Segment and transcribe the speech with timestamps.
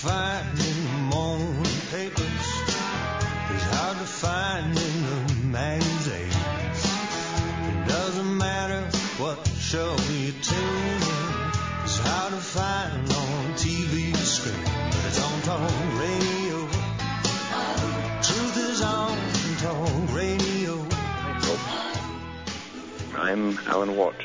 [0.00, 2.46] find in the morning papers
[3.52, 6.80] is hard to find in the magazines.
[7.68, 8.80] It doesn't matter
[9.18, 11.50] what show you tune in,
[11.84, 15.70] it's hard to find on TV screen, but it's on talk
[16.00, 16.58] radio.
[18.22, 19.18] Truth is on
[19.58, 20.86] talk radio.
[23.18, 24.16] I'm Alan Watt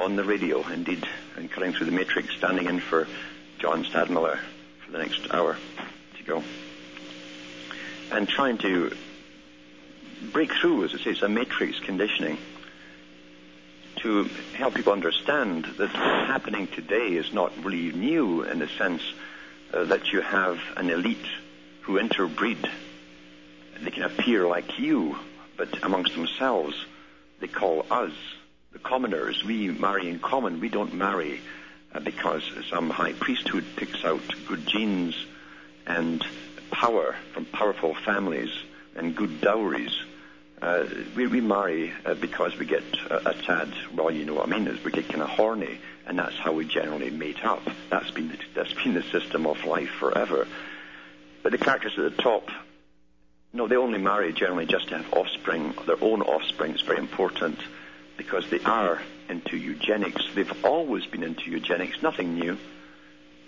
[0.00, 3.06] on the radio, indeed, and cutting through the matrix, standing in for
[3.60, 4.40] John Stadtmiller
[4.88, 5.56] for the next hour
[6.16, 6.42] to go.
[8.10, 8.96] And trying to
[10.32, 12.38] break through, as I say, a matrix conditioning
[13.96, 14.24] to
[14.54, 19.02] help people understand that what's happening today is not really new in the sense
[19.74, 21.26] uh, that you have an elite
[21.82, 22.66] who interbreed.
[23.80, 25.18] They can appear like you,
[25.56, 26.74] but amongst themselves,
[27.40, 28.12] they call us
[28.72, 29.44] the commoners.
[29.44, 30.60] We marry in common.
[30.60, 31.40] We don't marry
[32.04, 35.14] because some high priesthood picks out good genes
[35.86, 36.24] and
[36.70, 38.50] power from powerful families
[38.94, 39.96] and good dowries.
[40.60, 44.48] Uh, we, we marry uh, because we get a, a tad, well, you know what
[44.48, 47.62] I mean, is we get kind of horny, and that's how we generally mate up.
[47.90, 50.46] That's been, the, that's been the system of life forever.
[51.42, 52.50] But the characters at the top,
[53.52, 56.72] no, they only marry generally just to have offspring, their own offspring.
[56.72, 57.58] It's very important
[58.18, 60.22] because they are into eugenics.
[60.34, 62.58] They've always been into eugenics, nothing new.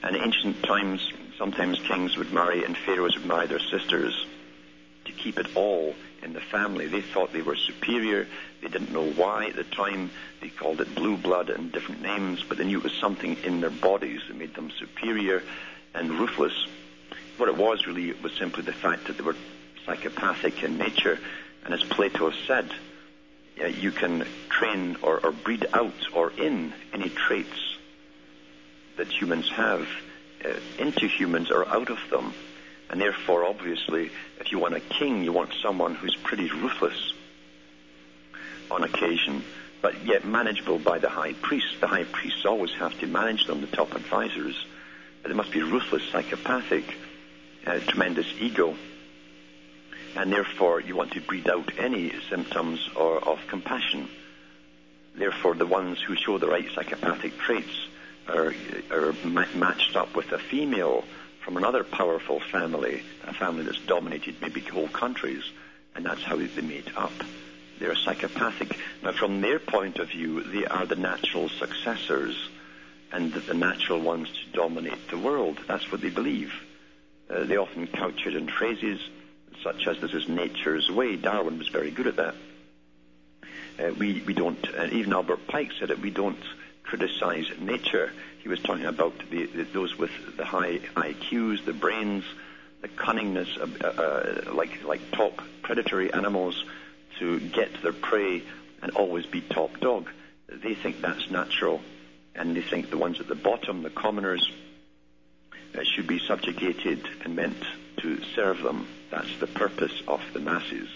[0.03, 4.27] In ancient times, sometimes kings would marry and pharaohs would marry their sisters
[5.05, 6.87] to keep it all in the family.
[6.87, 8.27] They thought they were superior.
[8.63, 10.11] They didn't know why at the time.
[10.41, 13.61] They called it blue blood and different names, but they knew it was something in
[13.61, 15.43] their bodies that made them superior
[15.95, 16.67] and ruthless.
[17.37, 19.37] What it was really was simply the fact that they were
[19.85, 21.19] psychopathic in nature.
[21.65, 22.71] And as Plato said,
[23.63, 27.77] uh, you can train or, or breed out or in any traits
[28.97, 29.89] that humans have
[30.45, 32.33] uh, into humans or out of them.
[32.89, 34.11] And therefore, obviously,
[34.41, 37.13] if you want a king, you want someone who's pretty ruthless
[38.71, 39.45] on occasion,
[39.81, 41.81] but yet manageable by the high priest.
[41.81, 44.57] The high priests always have to manage them, the top advisors.
[45.23, 46.85] They must be ruthless, psychopathic,
[47.67, 48.75] uh, tremendous ego
[50.17, 54.09] and therefore you want to breed out any symptoms or, of compassion.
[55.15, 57.89] Therefore, the ones who show the right psychopathic traits
[58.29, 58.55] are,
[58.91, 61.05] are ma- matched up with a female
[61.45, 65.43] from another powerful family, a family that's dominated maybe whole countries,
[65.95, 67.13] and that's how they mate up.
[67.79, 68.77] They're psychopathic.
[69.03, 72.37] Now, from their point of view, they are the natural successors
[73.11, 75.59] and the natural ones to dominate the world.
[75.67, 76.53] That's what they believe.
[77.29, 79.01] Uh, they often couch it in phrases
[79.63, 81.17] such as this is nature's way.
[81.17, 82.35] Darwin was very good at that.
[83.79, 86.43] Uh, we, we don't, uh, even Albert Pike said it, we don't
[86.83, 88.13] criticize nature.
[88.43, 92.25] He was talking about the, the, those with the high IQs, the brains,
[92.83, 96.65] the cunningness, of, uh, uh, like, like top predatory animals
[97.19, 98.43] to get their prey
[98.83, 100.09] and always be top dog.
[100.49, 101.81] They think that's natural,
[102.35, 104.51] and they think the ones at the bottom, the commoners,
[105.75, 107.63] uh, should be subjugated and meant
[108.03, 108.87] to serve them.
[109.11, 110.89] That's the purpose of the masses.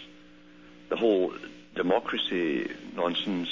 [0.88, 1.34] The whole
[1.74, 3.48] democracy nonsense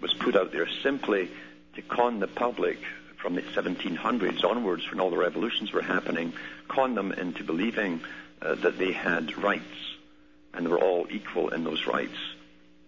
[0.00, 1.30] was put out there simply
[1.74, 2.78] to con the public
[3.16, 6.32] from the 1700s onwards when all the revolutions were happening,
[6.68, 8.00] con them into believing
[8.40, 9.64] uh, that they had rights
[10.54, 12.16] and they were all equal in those rights.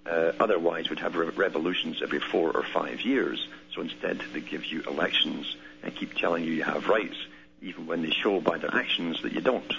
[0.07, 3.47] Uh, otherwise, we'd have re- revolutions every four or five years.
[3.75, 7.17] So instead, they give you elections and keep telling you you have rights,
[7.61, 9.73] even when they show by their actions that you don't.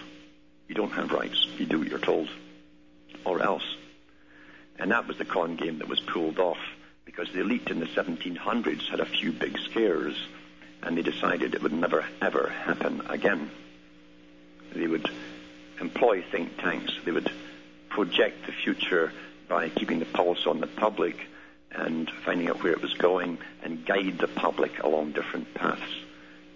[0.71, 1.45] You don't have rights.
[1.57, 2.29] You do what you're told,
[3.25, 3.75] or else.
[4.79, 6.59] And that was the con game that was pulled off
[7.03, 10.15] because the elite in the 1700s had a few big scares
[10.81, 13.51] and they decided it would never, ever happen again.
[14.73, 15.09] They would
[15.81, 16.93] employ think tanks.
[17.03, 17.29] They would
[17.89, 19.11] project the future
[19.49, 21.17] by keeping the pulse on the public
[21.69, 25.81] and finding out where it was going and guide the public along different paths.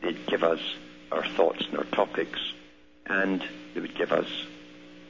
[0.02, 0.62] They'd give us
[1.12, 2.40] our thoughts and our topics
[3.08, 3.44] and
[3.74, 4.28] they would give us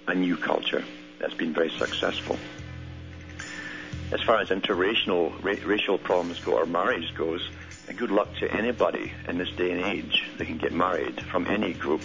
[0.07, 0.83] a new culture
[1.19, 2.38] that's been very successful.
[4.12, 7.47] As far as interracial ra- racial problems go or marriage goes,
[7.95, 11.74] good luck to anybody in this day and age that can get married from any
[11.74, 12.01] group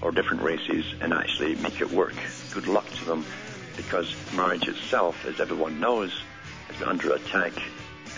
[0.00, 2.14] or different races and actually make it work.
[2.52, 3.24] Good luck to them
[3.76, 6.22] because marriage itself, as everyone knows,
[6.78, 7.52] been under attack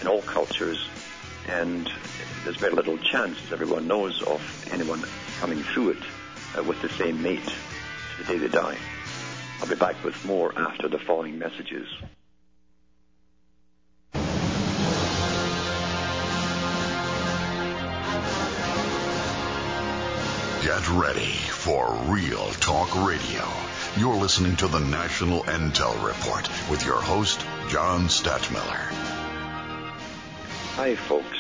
[0.00, 0.86] in all cultures
[1.48, 1.90] and
[2.44, 5.04] there's very little chance, as everyone knows, of anyone
[5.40, 6.02] coming through it
[6.56, 8.76] uh, with the same mate to the day they die.
[9.60, 11.88] I'll be back with more after the following messages.
[20.62, 23.44] Get ready for Real Talk Radio.
[23.96, 28.90] You're listening to the National Intel Report with your host, John Stadtmiller.
[30.74, 31.38] Hi, folks.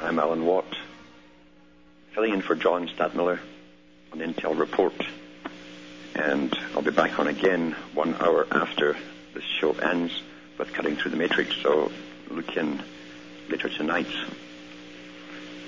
[0.00, 0.74] I'm Alan Watt,
[2.14, 3.38] filling in for John Stadtmiller
[4.12, 4.94] on Intel Report.
[6.14, 8.96] And I'll be back on again one hour after
[9.34, 10.22] this show ends
[10.58, 11.90] with Cutting Through the Matrix, so
[12.28, 12.82] look in
[13.48, 14.08] later tonight.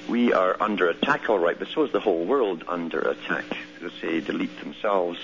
[0.08, 3.44] We are under attack, all right, but so is the whole world under attack.
[3.80, 5.18] As I say, delete themselves,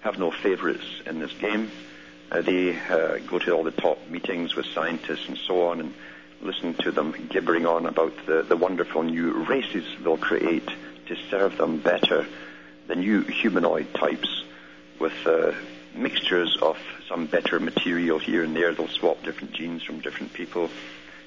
[0.00, 1.70] have no favorites in this game.
[2.30, 5.94] Uh, they uh, go to all the top meetings with scientists and so on and
[6.40, 10.68] listen to them gibbering on about the, the wonderful new races they'll create
[11.06, 12.24] to serve them better,
[12.90, 14.42] the new humanoid types
[14.98, 15.52] with uh,
[15.94, 16.76] mixtures of
[17.08, 18.74] some better material here and there.
[18.74, 20.68] They'll swap different genes from different people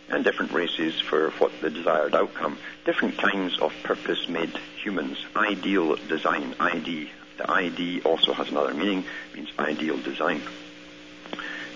[0.09, 2.57] and different races for what the desired outcome.
[2.83, 5.25] Different kinds of purpose-made humans.
[5.37, 7.09] Ideal design, ID.
[7.37, 10.41] The ID also has another meaning, means ideal design.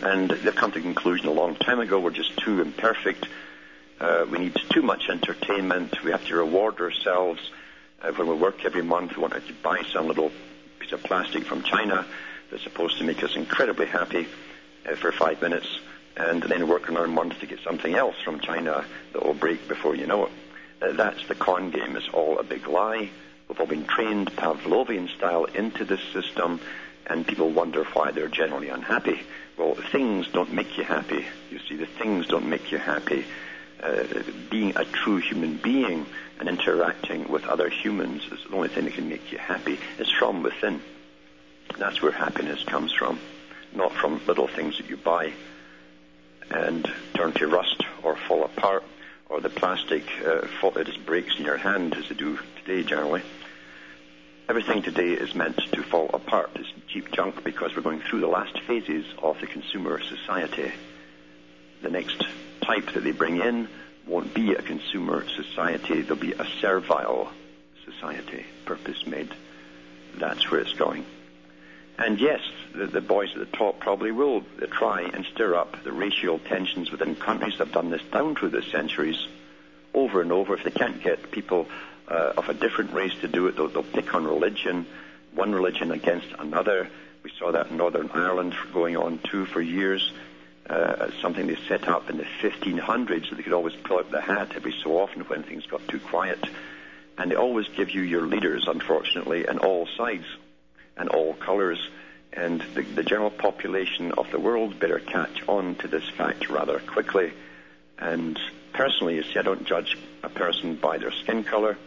[0.01, 3.25] And they've come to the conclusion a long time ago we're just too imperfect.
[4.01, 6.03] Uh, we need too much entertainment.
[6.03, 7.39] We have to reward ourselves.
[8.01, 10.31] Uh, when we work every month, we want to buy some little
[10.79, 12.05] piece of plastic from China
[12.51, 14.27] that's supposed to make us incredibly happy
[14.87, 15.79] uh, for five minutes,
[16.15, 19.95] and then work another month to get something else from China that will break before
[19.95, 20.31] you know it.
[20.79, 21.95] Uh, that's the con game.
[21.95, 23.09] It's all a big lie.
[23.47, 26.59] We've all been trained Pavlovian style into this system,
[27.07, 29.21] and people wonder why they're generally unhappy.
[29.57, 31.25] Well, things don't make you happy.
[31.49, 33.25] You see, the things don't make you happy.
[33.81, 34.03] Uh,
[34.51, 36.05] being a true human being
[36.39, 39.79] and interacting with other humans is the only thing that can make you happy.
[39.97, 40.81] It's from within.
[41.77, 43.19] That's where happiness comes from,
[43.73, 45.33] not from little things that you buy
[46.49, 48.83] and turn to rust or fall apart,
[49.29, 52.83] or the plastic uh, fall, it just breaks in your hand as they do today
[52.83, 53.21] generally.
[54.47, 56.51] Everything today is meant to fall apart.
[56.55, 60.71] It's cheap junk because we're going through the last phases of the consumer society.
[61.81, 62.25] The next
[62.61, 63.67] type that they bring in
[64.07, 66.01] won't be a consumer society.
[66.01, 67.31] There'll be a servile
[67.85, 69.29] society, purpose made.
[70.17, 71.05] That's where it's going.
[71.97, 72.41] And yes,
[72.75, 76.91] the, the, boys at the top probably will try and stir up the racial tensions
[76.91, 77.55] within countries.
[77.57, 79.27] They've done this down through the centuries,
[79.93, 80.53] over and over.
[80.53, 81.67] If they can't get people
[82.07, 84.85] uh, of a different race to do it, they'll, they'll pick on religion,
[85.33, 86.87] one religion against another.
[87.23, 90.11] We saw that in Northern Ireland going on too for years.
[90.69, 94.19] Uh, something they set up in the 1500s so they could always pull out the
[94.19, 96.43] hat every so often when things got too quiet.
[97.17, 100.25] And they always give you your leaders, unfortunately, on all sides
[100.97, 101.79] and all colors.
[102.33, 106.79] And the, the general population of the world better catch on to this fact rather
[106.79, 107.31] quickly.
[107.97, 108.37] And
[108.73, 111.77] personally, you see, I don't judge a person by their skin color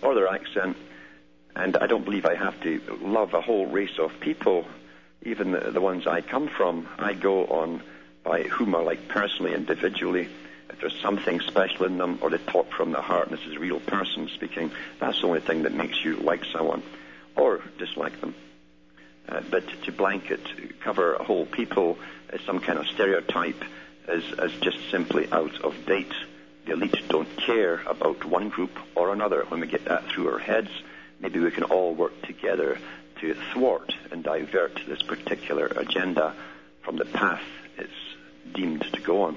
[0.00, 0.78] or their accent.
[1.54, 4.64] And I don't believe I have to love a whole race of people,
[5.22, 6.88] even the, the ones I come from.
[6.98, 7.82] I go on
[8.22, 10.28] by whom I like personally, individually.
[10.68, 13.56] If there's something special in them or they talk from the heart and this is
[13.56, 16.82] a real person speaking, that's the only thing that makes you like someone
[17.36, 18.34] or dislike them.
[19.28, 20.40] Uh, but to blanket,
[20.80, 21.98] cover whole people
[22.30, 23.62] as some kind of stereotype
[24.08, 26.12] is, is just simply out of date.
[26.66, 29.44] The elite don't care about one group or another.
[29.48, 30.70] When we get that through our heads,
[31.20, 32.78] maybe we can all work together
[33.20, 36.34] to thwart and divert this particular agenda
[36.82, 37.42] from the path
[37.78, 37.92] it's
[38.52, 39.36] deemed to go on.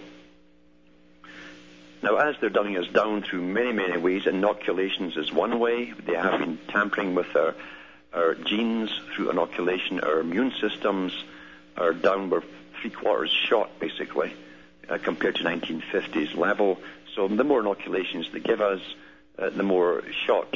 [2.01, 5.91] Now, as they're dumbing us down through many, many ways, inoculations is one way.
[5.91, 7.55] They have been tampering with our
[8.13, 11.11] our genes through inoculation, our immune systems
[11.75, 12.43] are down, we're
[12.79, 14.33] three quarters shot basically
[14.87, 16.79] uh, compared to 1950s level.
[17.15, 18.81] So the more inoculations they give us,
[19.39, 20.55] uh, the more shot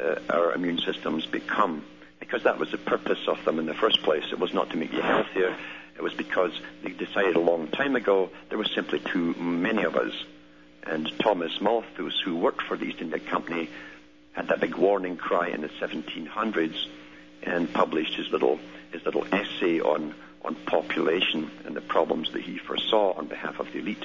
[0.00, 1.84] uh, our immune systems become.
[2.20, 4.24] Because that was the purpose of them in the first place.
[4.32, 5.56] It was not to make you healthier.
[5.96, 9.96] It was because they decided a long time ago there were simply too many of
[9.96, 10.12] us.
[10.84, 13.68] And Thomas Malthus, who worked for the East India Company,
[14.32, 16.86] had that big warning cry in the 1700s
[17.42, 18.58] and published his little
[18.92, 23.72] his little essay on on population and the problems that he foresaw on behalf of
[23.72, 24.04] the elite.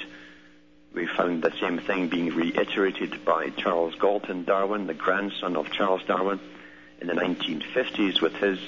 [0.93, 6.03] We found the same thing being reiterated by Charles Galton Darwin, the grandson of Charles
[6.05, 6.39] Darwin,
[7.01, 8.59] in the 1950s with his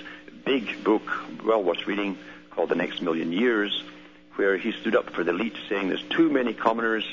[0.44, 1.03] big book,
[1.44, 2.17] well worth reading,
[2.51, 3.84] called The Next Million Years,
[4.36, 7.05] where he stood up for the elite saying there's too many commoners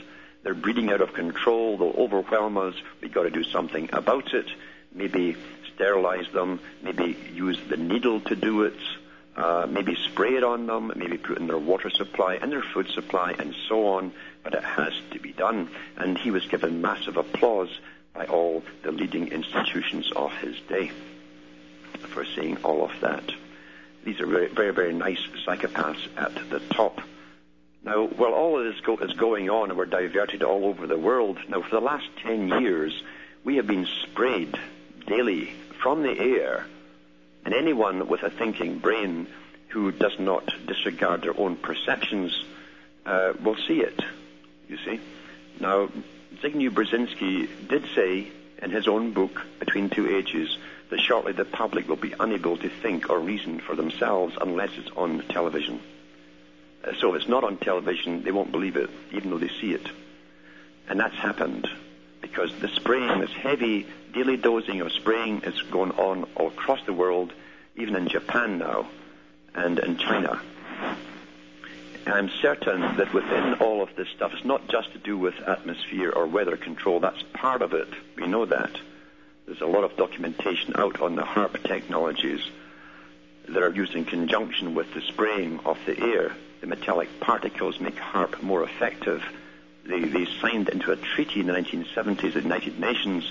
[0.42, 1.78] they're breeding out of control.
[1.78, 2.74] They'll overwhelm us.
[3.00, 4.46] We've got to do something about it.
[4.92, 5.36] Maybe
[5.74, 6.60] sterilize them.
[6.82, 8.78] Maybe use the needle to do it.
[9.36, 10.92] Uh, maybe spray it on them.
[10.96, 14.12] Maybe put in their water supply and their food supply and so on.
[14.42, 15.70] But it has to be done.
[15.96, 17.70] And he was given massive applause
[18.14, 20.90] by all the leading institutions of his day
[22.08, 23.24] for saying all of that.
[24.04, 27.00] These are very, very, very nice psychopaths at the top.
[27.84, 30.98] Now, while all of this go- is going on and we're diverted all over the
[30.98, 33.02] world, now for the last 10 years,
[33.44, 34.56] we have been sprayed
[35.06, 35.52] daily
[35.82, 36.66] from the air,
[37.44, 39.26] and anyone with a thinking brain
[39.68, 42.44] who does not disregard their own perceptions
[43.04, 44.00] uh, will see it,
[44.68, 45.00] you see.
[45.58, 45.88] Now,
[46.40, 48.28] Zbigniew Brzezinski did say
[48.62, 50.56] in his own book, Between Two Ages,
[50.90, 54.90] that shortly the public will be unable to think or reason for themselves unless it's
[54.96, 55.80] on television.
[56.84, 59.72] Uh, so if it's not on television, they won't believe it, even though they see
[59.72, 59.86] it.
[60.88, 61.68] And that's happened
[62.20, 66.92] because the spraying, this heavy daily dosing of spraying is going on all across the
[66.92, 67.32] world,
[67.76, 68.86] even in Japan now
[69.54, 70.40] and in China.
[72.06, 76.10] I'm certain that within all of this stuff, it's not just to do with atmosphere
[76.10, 77.00] or weather control.
[77.00, 77.88] That's part of it.
[78.16, 78.70] We know that.
[79.46, 82.40] There's a lot of documentation out on the HAARP technologies
[83.48, 86.32] that are used in conjunction with the spraying of the air.
[86.60, 89.22] The metallic particles make HAARP more effective.
[89.84, 93.30] They, they signed into a treaty in the 1970s, the United Nations,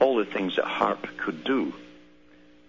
[0.00, 1.72] all the things that HAARP could do.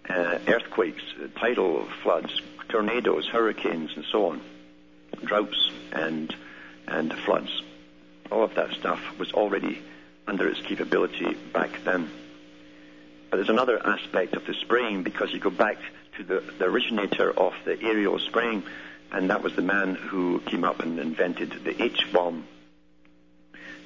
[0.08, 1.02] Uh, earthquakes,
[1.36, 4.40] tidal floods, tornadoes, hurricanes, and so on
[5.24, 6.34] droughts and
[6.86, 7.62] and floods.
[8.30, 9.80] All of that stuff was already
[10.26, 12.10] under its capability back then.
[13.30, 15.78] But there's another aspect of the spraying because you go back
[16.16, 18.64] to the, the originator of the aerial spraying,
[19.12, 22.44] and that was the man who came up and invented the H bomb,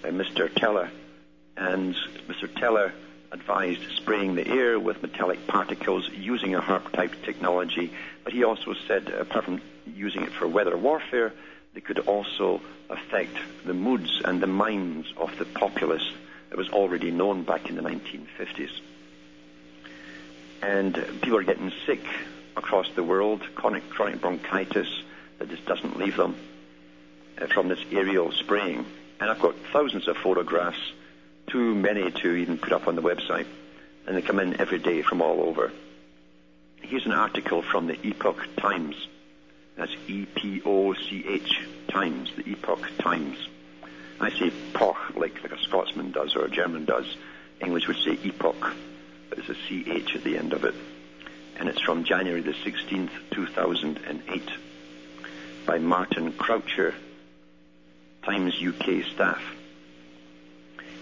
[0.02, 0.52] Mr.
[0.54, 0.90] Teller.
[1.57, 1.95] And
[2.26, 2.52] Mr.
[2.59, 2.93] Teller
[3.33, 8.75] advised spraying the air with metallic particles using a HAARP type technology, but he also
[8.87, 11.33] said, apart from using it for weather warfare,
[11.75, 16.09] they could also affect the moods and the minds of the populace
[16.50, 18.71] that was already known back in the 1950s.
[20.62, 22.05] And people are getting sick
[22.57, 24.88] across the world, chronic, chronic bronchitis
[25.38, 26.37] that just doesn't leave them
[27.41, 28.87] uh, from this aerial spraying.
[29.21, 30.79] And I've got thousands of photographs,
[31.49, 33.47] too many to even put up on the website,
[34.07, 35.73] and they come in every day from all over.
[36.83, 38.95] Here's an article from the Epoch Times.
[39.76, 43.49] That's E-P-O-C-H, Times, the Epoch Times.
[44.21, 47.16] I say poch like, like a Scotsman does or a German does.
[47.61, 48.75] English would say epoch,
[49.28, 50.75] but it's a C-H at the end of it.
[51.57, 54.50] And it's from January the 16th, 2008,
[55.66, 56.95] by Martin Croucher,
[58.23, 59.43] Times UK staff.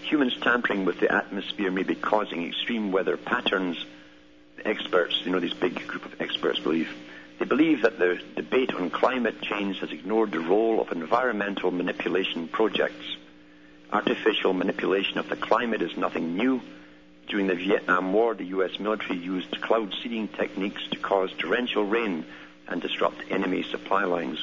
[0.03, 3.83] Humans tampering with the atmosphere may be causing extreme weather patterns.
[4.65, 6.89] Experts, you know, this big group of experts believe
[7.39, 12.47] they believe that the debate on climate change has ignored the role of environmental manipulation
[12.47, 13.17] projects.
[13.91, 16.61] Artificial manipulation of the climate is nothing new.
[17.27, 18.79] During the Vietnam War, the U.S.
[18.79, 22.25] military used cloud seeding techniques to cause torrential rain
[22.67, 24.39] and disrupt enemy supply lines.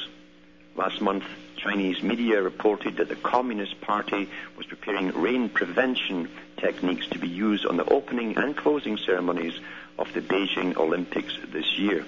[0.75, 1.25] Last month,
[1.57, 7.65] Chinese media reported that the Communist Party was preparing rain prevention techniques to be used
[7.65, 9.59] on the opening and closing ceremonies
[9.99, 12.05] of the Beijing Olympics this year.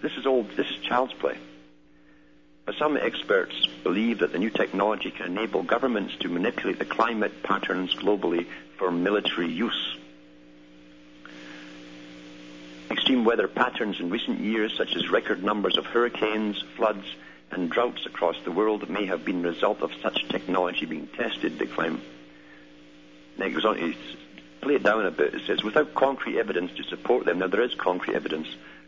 [0.00, 1.36] This is all, this is child's play.
[2.64, 7.42] But some experts believe that the new technology can enable governments to manipulate the climate
[7.42, 8.46] patterns globally
[8.78, 9.96] for military use.
[12.90, 17.06] Extreme weather patterns in recent years, such as record numbers of hurricanes, floods,
[17.50, 21.58] and droughts across the world, may have been a result of such technology being tested,
[21.58, 22.00] they claim.
[23.38, 23.96] Now, it
[24.60, 25.34] play it down a bit.
[25.34, 28.46] It says, without concrete evidence to support them, now there is concrete evidence,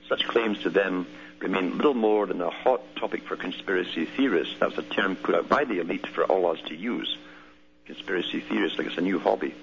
[0.08, 1.06] such claims to them
[1.40, 4.54] remain little more than a hot topic for conspiracy theorists.
[4.58, 7.16] That's a term put out by the elite for all of us to use.
[7.86, 9.54] Conspiracy theorists, like it's a new hobby.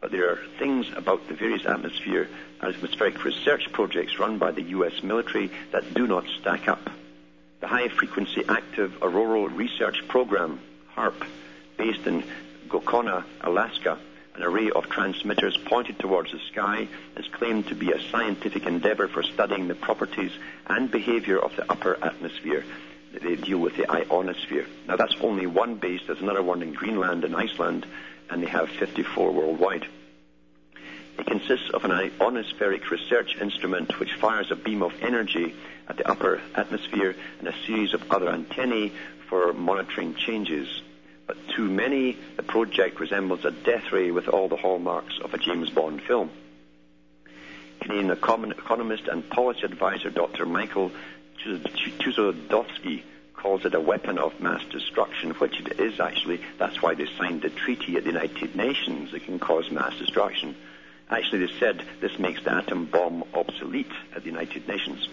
[0.00, 2.28] But there are things about the various atmosphere
[2.60, 5.02] atmospheric research projects run by the U.S.
[5.02, 6.90] military that do not stack up.
[7.60, 10.60] The High Frequency Active Auroral Research Program,
[10.94, 11.26] HAARP,
[11.76, 12.22] based in
[12.68, 13.98] Gakona, Alaska,
[14.34, 19.06] an array of transmitters pointed towards the sky is claimed to be a scientific endeavor
[19.06, 20.32] for studying the properties
[20.66, 22.64] and behavior of the upper atmosphere.
[23.12, 24.66] They deal with the ionosphere.
[24.88, 26.00] Now, that's only one base.
[26.06, 27.86] There's another one in Greenland and Iceland,
[28.28, 29.86] and they have 54 worldwide.
[31.16, 35.54] It consists of an ionospheric research instrument which fires a beam of energy
[35.88, 38.90] at the upper atmosphere and a series of other antennae
[39.28, 40.82] for monitoring changes
[41.26, 45.38] but to many, the project resembles a death ray with all the hallmarks of a
[45.38, 46.30] James Bond film.
[47.80, 50.46] Canadian economist and policy advisor Dr.
[50.46, 50.90] Michael
[51.38, 53.02] Chossudovsky
[53.34, 56.40] calls it a weapon of mass destruction, which it is actually.
[56.58, 59.12] That's why they signed the treaty at the United Nations.
[59.12, 60.56] It can cause mass destruction.
[61.10, 65.08] Actually, they said this makes the atom bomb obsolete at the United Nations.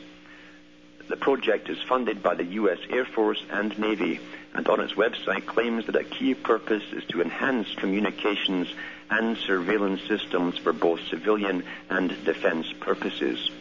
[1.12, 2.80] The project is funded by the U.S.
[2.90, 4.22] Air Force and Navy,
[4.54, 8.74] and on its website claims that a key purpose is to enhance communications
[9.10, 13.52] and surveillance systems for both civilian and defense purposes.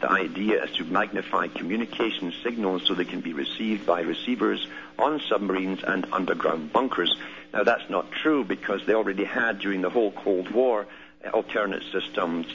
[0.00, 4.66] The idea is to magnify communication signals so they can be received by receivers
[4.98, 7.16] on submarines and underground bunkers.
[7.54, 10.88] Now, that's not true because they already had, during the whole Cold War,
[11.24, 12.46] uh, alternate systems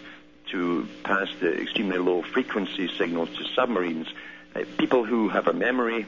[0.51, 4.07] to pass the extremely low frequency signals to submarines.
[4.55, 6.05] Uh, people who have a memory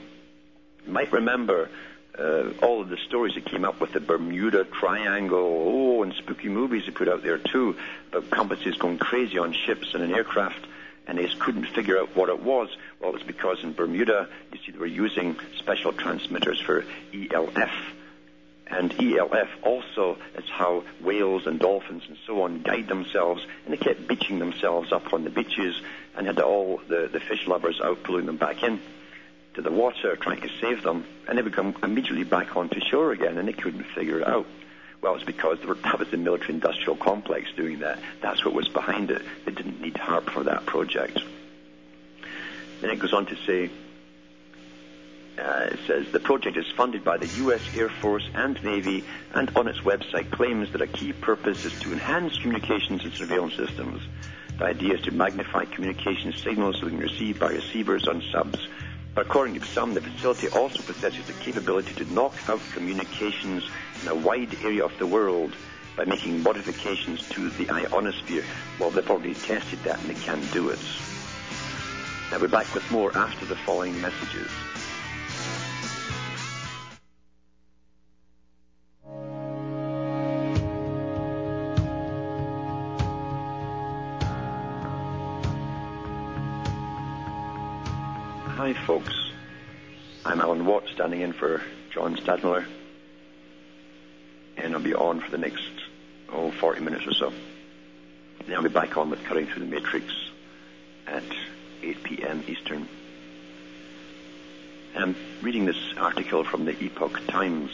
[0.86, 1.70] might remember
[2.17, 6.50] uh, all of the stories that came up with the Bermuda Triangle, oh, and spooky
[6.50, 7.75] movies they put out there too,
[8.12, 10.65] about compasses going crazy on ships and an aircraft,
[11.06, 12.70] and they couldn't figure out what it was.
[13.00, 17.72] Well, it's because in Bermuda, you see, they were using special transmitters for ELF,
[18.69, 23.77] and ELF also is how whales and dolphins and so on guide themselves, and they
[23.77, 25.79] kept beaching themselves up on the beaches
[26.15, 28.79] and had all the, the fish lovers out pulling them back in
[29.53, 33.12] to the water, trying to save them, and they would come immediately back onto shore
[33.12, 34.45] again, and they couldn't figure it out.
[35.01, 38.00] Well, it's because were, that was the military-industrial complex doing that.
[38.21, 39.21] That's what was behind it.
[39.45, 41.19] They didn't need HAARP for that project.
[42.81, 43.69] Then it goes on to say,
[45.39, 47.62] uh, it says the project is funded by the U.S.
[47.75, 49.03] Air Force and Navy,
[49.34, 53.56] and on its website claims that a key purpose is to enhance communications and surveillance
[53.56, 54.01] systems.
[54.58, 58.67] The idea is to magnify communication signals so they can received by receivers on subs.
[59.13, 63.63] But according to some, the facility also possesses the capability to knock out communications
[64.01, 65.53] in a wide area of the world
[65.96, 68.44] by making modifications to the ionosphere.
[68.79, 70.79] Well, they've already tested that and they can do it.
[72.32, 74.50] Now we're back with more after the following messages.
[88.67, 89.32] Hi, folks.
[90.25, 92.65] I'm Alan Watt, standing in for John Stadtmiller.
[94.58, 95.71] And I'll be on for the next,
[96.34, 97.34] oh, 40 minutes or so.
[98.45, 100.13] Then I'll be back on with Cutting Through the Matrix
[101.08, 101.23] at
[101.82, 102.43] 8 p.m.
[102.45, 102.89] Eastern.
[104.97, 107.71] I'm reading this article from the Epoch Times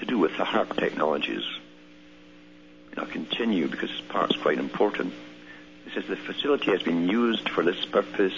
[0.00, 1.44] to do with the HAARP technologies.
[2.90, 5.14] And I'll continue because this part's quite important.
[5.86, 8.34] It says the facility has been used for this purpose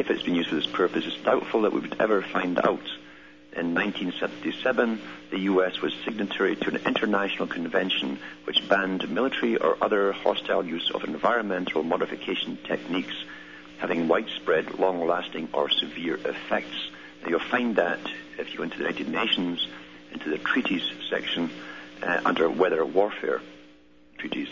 [0.00, 2.86] if it's been used for this purpose, it's doubtful that we would ever find out.
[3.52, 5.82] In 1977, the U.S.
[5.82, 11.82] was signatory to an international convention which banned military or other hostile use of environmental
[11.82, 13.14] modification techniques
[13.76, 16.90] having widespread, long-lasting, or severe effects.
[17.22, 18.00] Now, you'll find that
[18.38, 19.66] if you go into the United Nations,
[20.12, 21.50] into the treaties section,
[22.02, 23.42] uh, under weather warfare
[24.16, 24.48] treaties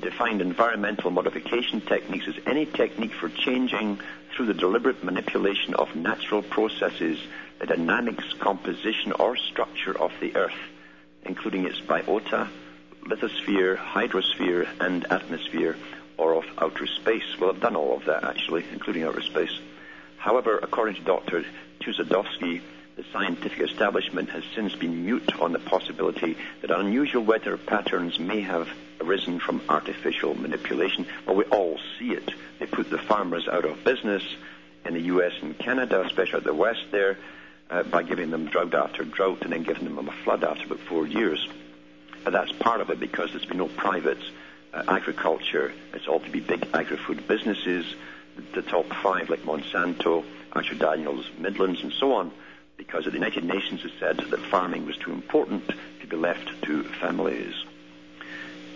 [0.00, 4.00] defined environmental modification techniques as any technique for changing
[4.34, 7.18] through the deliberate manipulation of natural processes
[7.62, 10.58] the dynamics, composition, or structure of the Earth,
[11.24, 12.48] including its biota,
[13.04, 15.76] lithosphere, hydrosphere, and atmosphere,
[16.18, 17.22] or of outer space.
[17.38, 19.56] Well, I've done all of that actually, including outer space.
[20.16, 21.44] However, according to Dr.
[21.80, 22.62] Chossudovsky,
[23.02, 28.40] the scientific establishment has since been mute on the possibility that unusual weather patterns may
[28.40, 28.68] have
[29.00, 31.06] arisen from artificial manipulation.
[31.26, 32.30] Well, we all see it.
[32.58, 34.22] They put the farmers out of business
[34.84, 35.32] in the U.S.
[35.42, 37.18] and Canada, especially at the West there,
[37.70, 40.80] uh, by giving them drought after drought and then giving them a flood after about
[40.80, 41.48] four years.
[42.22, 44.22] But that's part of it because there's been no private
[44.72, 45.72] uh, agriculture.
[45.92, 47.84] It's all to be big agri-food businesses,
[48.54, 52.30] the top five like Monsanto, Archer Daniels, Midlands, and so on
[52.76, 56.82] because the United Nations has said that farming was too important to be left to
[56.82, 57.54] families.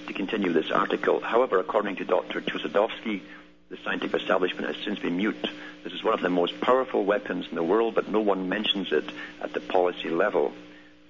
[0.06, 2.40] To continue this article, however, according to Dr.
[2.40, 3.22] Chossudovsky,
[3.68, 5.48] the scientific establishment has since been mute.
[5.82, 8.92] This is one of the most powerful weapons in the world, but no one mentions
[8.92, 9.04] it
[9.42, 10.52] at the policy level.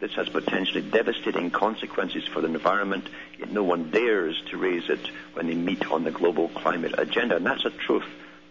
[0.00, 5.10] This has potentially devastating consequences for the environment, yet no one dares to raise it
[5.34, 7.36] when they meet on the global climate agenda.
[7.36, 8.06] And that's a truth.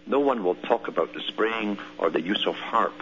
[0.06, 2.94] No one will talk about the spraying or the use of HAARP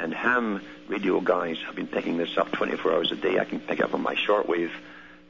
[0.00, 3.38] and ham radio guys have been picking this up 24 hours a day.
[3.38, 4.72] I can pick up on my shortwave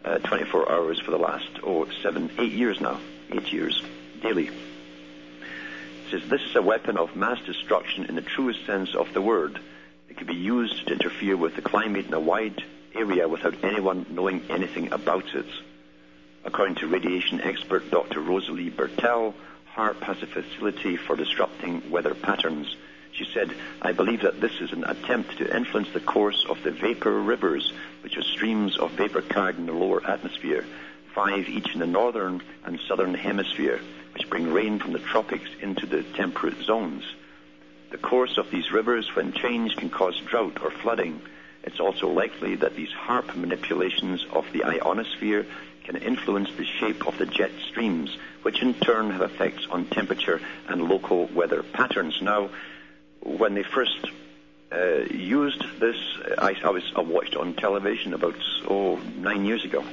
[0.04, 3.00] uh, 24 hours for the last, oh, seven, eight years now.
[3.32, 3.82] Eight years,
[4.22, 4.48] daily.
[4.48, 9.20] It says, this is a weapon of mass destruction in the truest sense of the
[9.20, 9.60] word.
[10.08, 12.62] It can be used to interfere with the climate in a wide
[12.94, 15.46] area without anyone knowing anything about it.
[16.44, 18.20] According to radiation expert Dr.
[18.20, 19.34] Rosalie Bertell,
[19.74, 22.74] HAARP has a facility for disrupting weather patterns
[23.12, 26.70] She said, I believe that this is an attempt to influence the course of the
[26.70, 30.64] vapor rivers, which are streams of vapor carried in the lower atmosphere,
[31.14, 33.80] five each in the northern and southern hemisphere,
[34.14, 37.04] which bring rain from the tropics into the temperate zones.
[37.90, 41.20] The course of these rivers, when changed, can cause drought or flooding.
[41.64, 45.44] It's also likely that these HAARP manipulations of the ionosphere
[45.84, 50.40] can influence the shape of the jet streams, which in turn have effects on temperature
[50.68, 52.22] and local weather patterns.
[52.22, 52.50] Now,
[53.22, 54.06] when they first
[54.72, 55.96] uh, used this,
[56.38, 58.36] I, I was I watched on television about
[58.68, 59.84] oh nine years ago,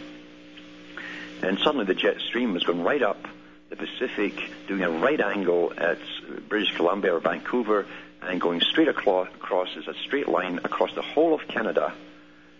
[1.41, 3.27] and suddenly the jet stream was going right up
[3.69, 4.33] the Pacific,
[4.67, 5.99] doing a right angle at
[6.47, 7.85] British Columbia or Vancouver,
[8.21, 11.93] and going straight across, across as a straight line across the whole of Canada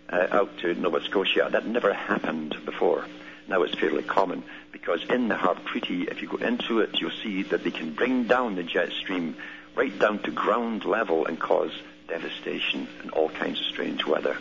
[0.10, 1.48] uh, out to Nova Scotia.
[1.52, 3.06] That never happened before.
[3.48, 7.12] Now it's fairly common because in the HAARP Treaty, if you go into it, you'll
[7.24, 9.38] see that they can bring down the jet stream
[9.78, 11.72] right down to ground level and cause
[12.08, 14.36] devastation and all kinds of strange weather.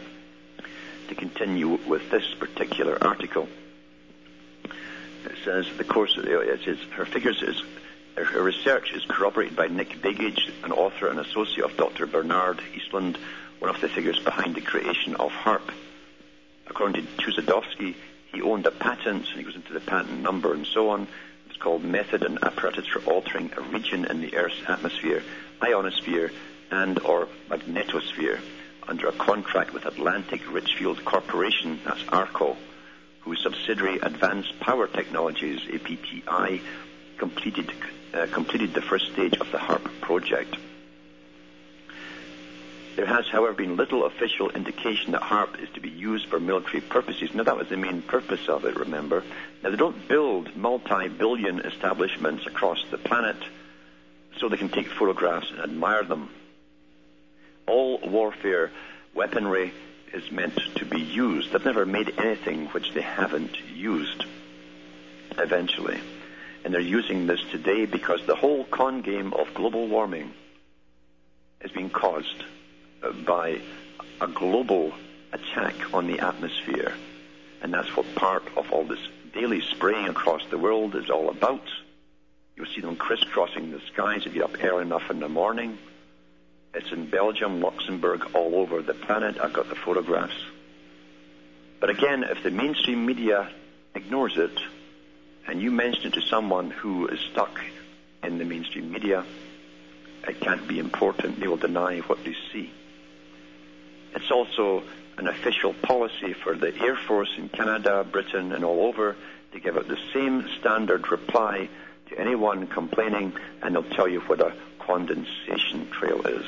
[1.08, 3.46] To continue with this particular article,
[4.64, 7.62] it says the course, it says her figures is
[8.16, 12.06] her research is corroborated by Nick Begich, an author and associate of Dr.
[12.06, 13.18] Bernard Eastlund,
[13.58, 15.70] one of the figures behind the creation of HAARP.
[16.66, 17.94] According to Chossudovsky,
[18.32, 21.06] he owned a patent, and he goes into the patent number and so on.
[21.56, 25.22] It's called Method and Apparatus for Altering a Region in the Earth's Atmosphere,
[25.64, 26.30] Ionosphere,
[26.70, 28.38] and or Magnetosphere
[28.86, 32.58] under a contract with Atlantic Richfield Corporation, that's ARCO,
[33.20, 36.60] whose subsidiary Advanced Power Technologies, APTI,
[37.16, 37.72] completed
[38.12, 40.58] uh, completed the first stage of the HAARP project.
[42.96, 46.80] There has, however, been little official indication that HAARP is to be used for military
[46.80, 47.34] purposes.
[47.34, 49.22] Now, that was the main purpose of it, remember.
[49.62, 53.36] Now, they don't build multi-billion establishments across the planet
[54.38, 56.30] so they can take photographs and admire them.
[57.66, 58.72] All warfare
[59.14, 59.74] weaponry
[60.14, 61.52] is meant to be used.
[61.52, 64.24] They've never made anything which they haven't used
[65.36, 66.00] eventually.
[66.64, 70.32] And they're using this today because the whole con game of global warming
[71.60, 72.44] is being caused
[73.24, 73.60] by
[74.20, 74.92] a global
[75.32, 76.94] attack on the atmosphere.
[77.62, 79.00] And that's what part of all this
[79.32, 81.62] daily spraying across the world is all about.
[82.56, 85.78] You'll see them crisscrossing the skies if you're up early enough in the morning.
[86.74, 89.38] It's in Belgium, Luxembourg, all over the planet.
[89.40, 90.36] I've got the photographs.
[91.80, 93.50] But again, if the mainstream media
[93.94, 94.58] ignores it,
[95.46, 97.60] and you mention it to someone who is stuck
[98.22, 99.24] in the mainstream media,
[100.26, 101.38] it can't be important.
[101.38, 102.70] They will deny what they see.
[104.16, 104.82] It's also
[105.18, 109.14] an official policy for the Air Force in Canada, Britain, and all over
[109.52, 111.68] to give out the same standard reply
[112.08, 116.46] to anyone complaining, and they'll tell you what a condensation trail is.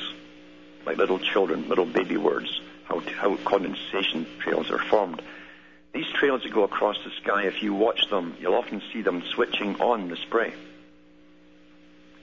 [0.83, 5.21] Like little children, little baby words, how, how condensation trails are formed.
[5.93, 9.21] These trails that go across the sky, if you watch them, you'll often see them
[9.35, 10.53] switching on the spray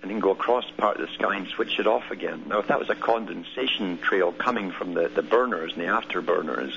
[0.07, 2.45] and then go across part of the sky and switch it off again.
[2.47, 6.73] Now, if that was a condensation trail coming from the, the burners and the afterburners,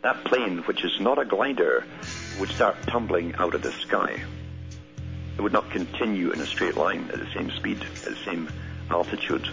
[0.00, 1.84] that plane, which is not a glider,
[2.40, 4.22] would start tumbling out of the sky.
[5.36, 8.50] It would not continue in a straight line at the same speed, at the same
[8.88, 9.46] altitude.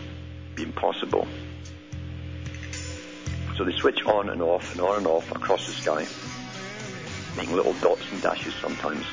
[0.55, 1.27] Be impossible.
[3.57, 6.07] So they switch on and off and on and off across the sky,
[7.35, 9.05] making little dots and dashes sometimes.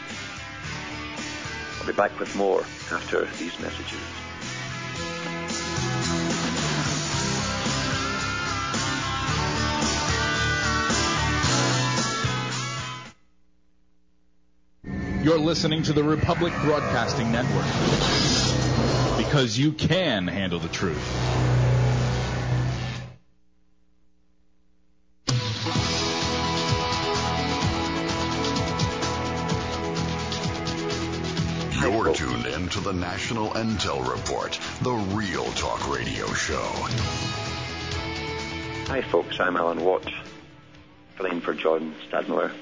[1.86, 4.00] Be back with more after these messages.
[15.22, 17.64] You're listening to the Republic Broadcasting Network
[19.16, 21.45] because you can handle the truth.
[32.86, 36.62] The National Intel Report, the real talk radio show.
[38.86, 39.40] Hi, folks.
[39.40, 40.08] I'm Alan Watt,
[41.16, 42.52] playing for John Stadtmiller,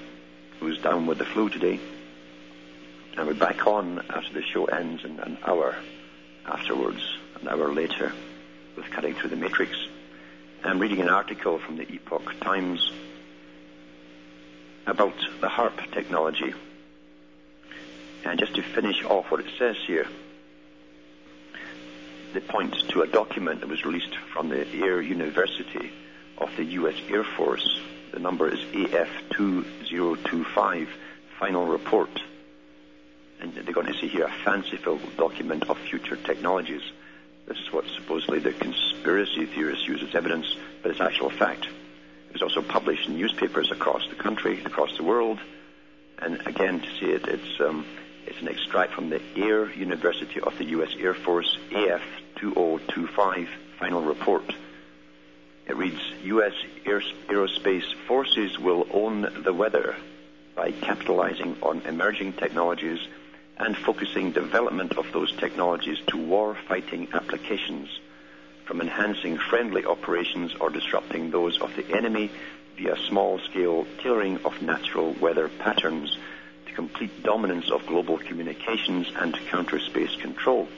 [0.60, 1.78] who's down with the flu today.
[3.18, 5.76] And we're back on after the show ends in an hour
[6.46, 7.02] afterwards,
[7.42, 8.10] an hour later,
[8.76, 9.76] with Cutting Through the Matrix.
[10.64, 12.90] I'm reading an article from the Epoch Times
[14.86, 16.54] about the HAARP technology.
[18.24, 20.06] And just to finish off what it says here,
[22.32, 25.92] they point to a document that was released from the Air University
[26.38, 26.96] of the U.S.
[27.08, 27.80] Air Force.
[28.12, 30.88] The number is AF2025,
[31.38, 32.10] final report.
[33.40, 36.82] And they're going to see here a fanciful document of future technologies.
[37.46, 40.46] This is what supposedly the conspiracy theorists use as evidence,
[40.82, 41.66] but it's actual fact.
[41.66, 45.38] It was also published in newspapers across the country, across the world.
[46.18, 47.84] And again, to see it, it's, um,
[48.26, 50.90] it's an extract from the Air University of the U.S.
[50.98, 52.02] Air Force AF
[52.36, 54.44] 2025 final report.
[55.66, 56.52] It reads, U.S.
[56.84, 59.96] aerospace forces will own the weather
[60.54, 63.00] by capitalizing on emerging technologies
[63.56, 67.88] and focusing development of those technologies to war-fighting applications,
[68.64, 72.30] from enhancing friendly operations or disrupting those of the enemy
[72.76, 76.16] via small-scale tailoring of natural weather patterns
[76.66, 80.68] to complete dominance of global communications and counter space control.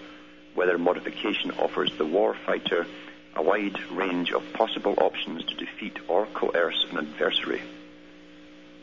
[0.54, 2.86] Weather modification offers the warfighter
[3.34, 7.60] a wide range of possible options to defeat or coerce an adversary.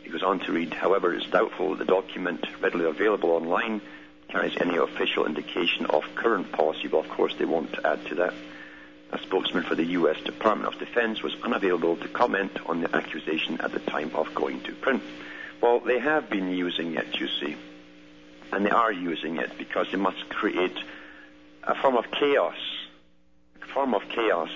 [0.04, 3.82] He goes on to read, however, it's doubtful the document readily available online
[4.28, 6.88] carries any official indication of current policy.
[6.88, 8.34] Well, of course, they won't add to that.
[9.12, 10.20] A spokesman for the U.S.
[10.22, 14.62] Department of Defense was unavailable to comment on the accusation at the time of going
[14.62, 15.04] to print.
[15.64, 17.56] Well, they have been using it, you see,
[18.52, 20.78] and they are using it because they must create
[21.64, 22.58] a form of chaos,
[23.62, 24.50] a form of chaos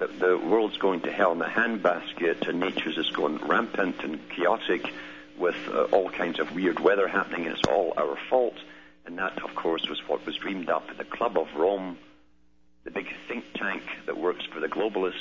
[0.00, 4.28] that the world's going to hell in a handbasket and nature's just going rampant and
[4.30, 4.92] chaotic
[5.38, 8.56] with uh, all kinds of weird weather happening and it's all our fault.
[9.06, 11.96] And that, of course, was what was dreamed up at the Club of Rome,
[12.82, 15.14] the big think tank that works for the globalists.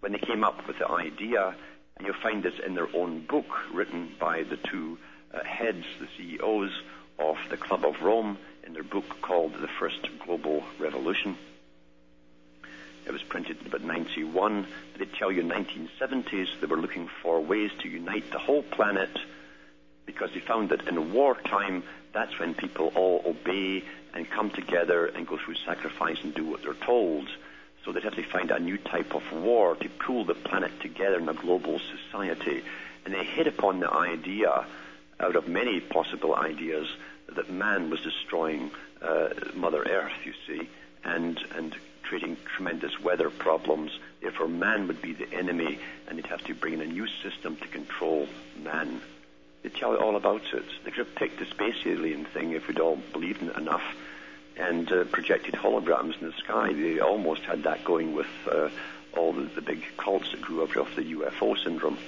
[0.00, 1.54] When they came up with the idea,
[1.98, 4.98] and you'll find this in their own book written by the two
[5.34, 6.70] uh, heads, the CEOs
[7.18, 11.36] of the Club of Rome, in their book called The First Global Revolution.
[13.06, 14.66] It was printed in about 91.
[14.98, 19.10] They tell you in 1970s they were looking for ways to unite the whole planet
[20.04, 21.82] because they found that in wartime,
[22.12, 23.82] that's when people all obey
[24.14, 27.28] and come together and go through sacrifice and do what they're told.
[27.84, 31.18] So they'd have to find a new type of war to pull the planet together
[31.18, 32.62] in a global society.
[33.04, 34.66] And they hit upon the idea,
[35.20, 36.88] out of many possible ideas,
[37.34, 40.68] that man was destroying uh, Mother Earth, you see,
[41.04, 43.98] and, and creating tremendous weather problems.
[44.20, 47.56] Therefore, man would be the enemy, and they'd have to bring in a new system
[47.56, 48.28] to control
[48.62, 49.00] man.
[49.62, 50.64] They tell you all about it.
[50.84, 53.84] They could have picked the space alien thing if we'd all believed in it enough
[54.58, 56.72] and uh, projected holograms in the sky.
[56.72, 58.68] They almost had that going with uh,
[59.16, 61.98] all the, the big cults that grew up off the UFO syndrome.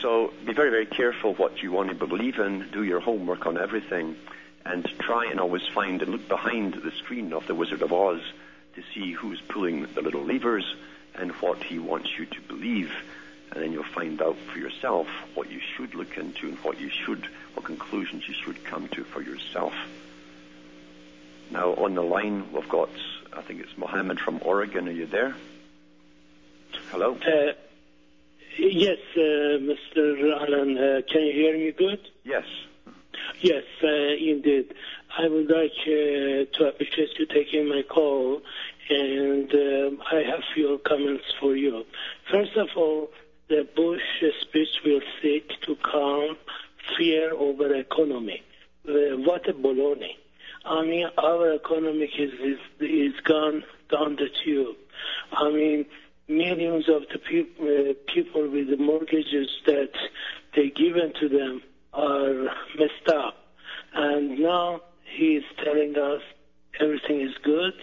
[0.00, 2.68] So be very, very careful what you want to believe in.
[2.70, 4.16] Do your homework on everything
[4.64, 8.20] and try and always find and look behind the screen of the Wizard of Oz
[8.74, 10.74] to see who's pulling the little levers
[11.14, 12.92] and what he wants you to believe.
[13.52, 16.90] And then you'll find out for yourself what you should look into and what you
[16.90, 19.72] should, what conclusions you should come to for yourself.
[21.50, 22.90] Now on the line we've got,
[23.32, 24.88] I think it's Mohammed from Oregon.
[24.88, 25.34] Are you there?
[26.90, 27.14] Hello.
[27.14, 27.52] Uh,
[28.58, 30.32] yes, uh, Mr.
[30.40, 30.76] Alan.
[30.76, 32.00] Uh, can you hear me good?
[32.24, 32.44] Yes.
[33.40, 34.74] Yes, uh, indeed.
[35.18, 38.42] I would like uh, to appreciate you taking my call,
[38.90, 41.84] and um, I have few comments for you.
[42.30, 43.08] First of all,
[43.48, 44.02] the Bush
[44.42, 46.36] speech will seek to calm
[46.96, 48.42] fear over economy.
[48.88, 50.16] Uh, what a baloney.
[50.66, 54.76] I mean, our economy is, is, is gone down the tube.
[55.32, 55.86] I mean,
[56.28, 59.92] millions of the peop- uh, people with the mortgages that
[60.56, 63.36] they given to them are messed up.
[63.94, 64.80] And now
[65.16, 66.22] he is telling us
[66.80, 67.74] everything is good.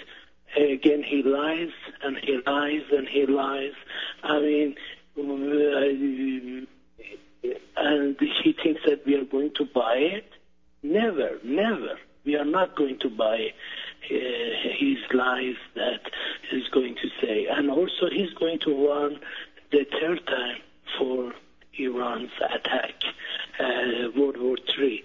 [0.57, 1.71] Again, he lies
[2.03, 3.73] and he lies and he lies.
[4.23, 4.75] I mean,
[7.77, 10.29] and he thinks that we are going to buy it.
[10.83, 11.97] Never, never.
[12.25, 13.53] We are not going to buy
[14.09, 14.15] uh,
[14.77, 16.01] his lies that
[16.49, 17.47] he's going to say.
[17.47, 19.19] And also, he's going to run
[19.71, 20.61] the third time
[20.97, 21.33] for
[21.77, 22.93] Iran's attack,
[23.59, 25.03] uh, World War III.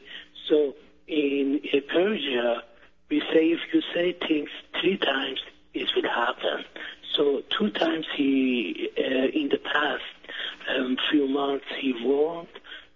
[0.49, 0.75] So
[1.07, 2.63] in Persia,
[3.11, 4.51] we say if you say things
[4.81, 5.41] three times,
[5.75, 6.65] it will happen.
[7.15, 10.03] So two times he, uh, in the past
[10.69, 12.49] um, few months, he warned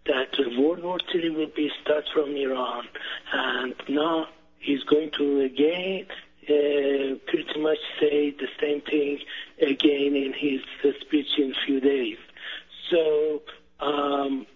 [0.06, 2.84] that World War III will be start from Iran,
[3.32, 4.26] and now
[4.58, 6.06] he's going to again
[6.44, 9.18] uh, pretty much say the same thing
[9.60, 12.18] again in his uh, speech in a few days.
[12.90, 13.42] So,
[13.80, 14.46] um,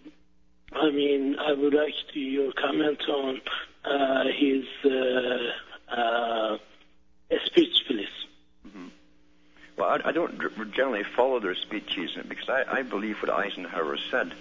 [0.72, 3.40] I mean, I would like to, your comment on
[3.84, 6.58] uh, his uh, uh,
[7.46, 8.08] speech, please.
[9.76, 10.38] Well, I, I don't
[10.72, 14.32] generally follow their speeches because I, I believe what Eisenhower said.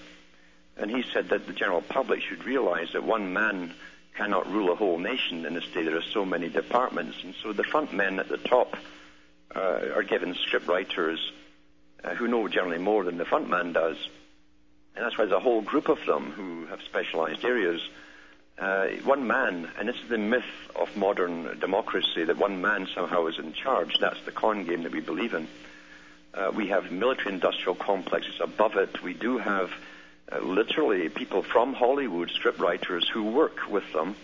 [0.77, 3.73] And he said that the general public should realize that one man
[4.15, 5.83] cannot rule a whole nation in this day.
[5.83, 8.75] There are so many departments, and so the front men at the top
[9.55, 11.31] uh, are given script writers
[12.03, 13.97] uh, who know generally more than the front man does,
[14.95, 17.81] and that's why there's a whole group of them who have specialized areas.
[18.57, 20.43] Uh, one man, and this is the myth
[20.75, 23.97] of modern democracy, that one man somehow is in charge.
[23.99, 25.47] That's the con game that we believe in.
[26.33, 29.03] Uh, we have military-industrial complexes above it.
[29.03, 29.71] We do have
[30.41, 34.15] literally people from Hollywood, script writers, who work with them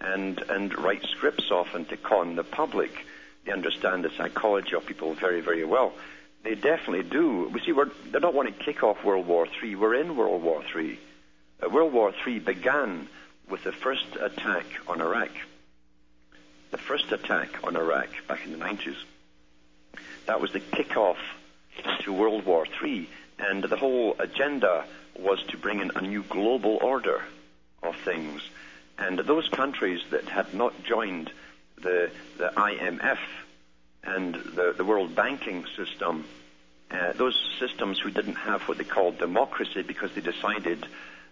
[0.00, 3.06] and and write scripts often to con the public.
[3.44, 5.92] They understand the psychology of people very, very well.
[6.42, 7.48] They definitely do.
[7.52, 9.76] We see, we're, they don't want to kick off World War III.
[9.76, 10.98] We're in World War III.
[11.60, 13.08] Uh, World War III began
[13.48, 15.30] with the first attack on Iraq.
[16.70, 18.96] The first attack on Iraq back in the 90s.
[20.26, 21.16] That was the kickoff
[22.02, 24.84] to World War III, and the whole agenda
[25.18, 27.22] was to bring in a new global order
[27.82, 28.42] of things.
[28.98, 31.30] And those countries that had not joined
[31.76, 33.18] the, the IMF
[34.04, 36.24] and the, the World Banking System,
[36.90, 40.86] uh, those systems who didn't have what they called democracy because they decided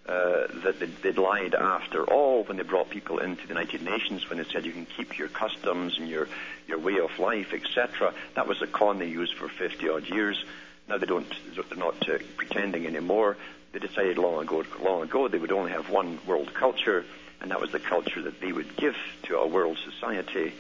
[0.07, 4.29] uh, that they'd, they'd lied after all when they brought people into the United Nations
[4.29, 6.29] when they said you can keep your customs and your,
[6.69, 8.13] your way of life, etc.
[8.35, 10.45] That was a con they used for 50 odd years.
[10.89, 13.39] Now they don't, they're not uh, pretending anymore.
[13.75, 17.05] They decided long ago, long ago they would only have one world culture,
[17.41, 20.55] and that was the culture that they would give to a world society.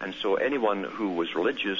[0.00, 1.78] And so anyone who was religious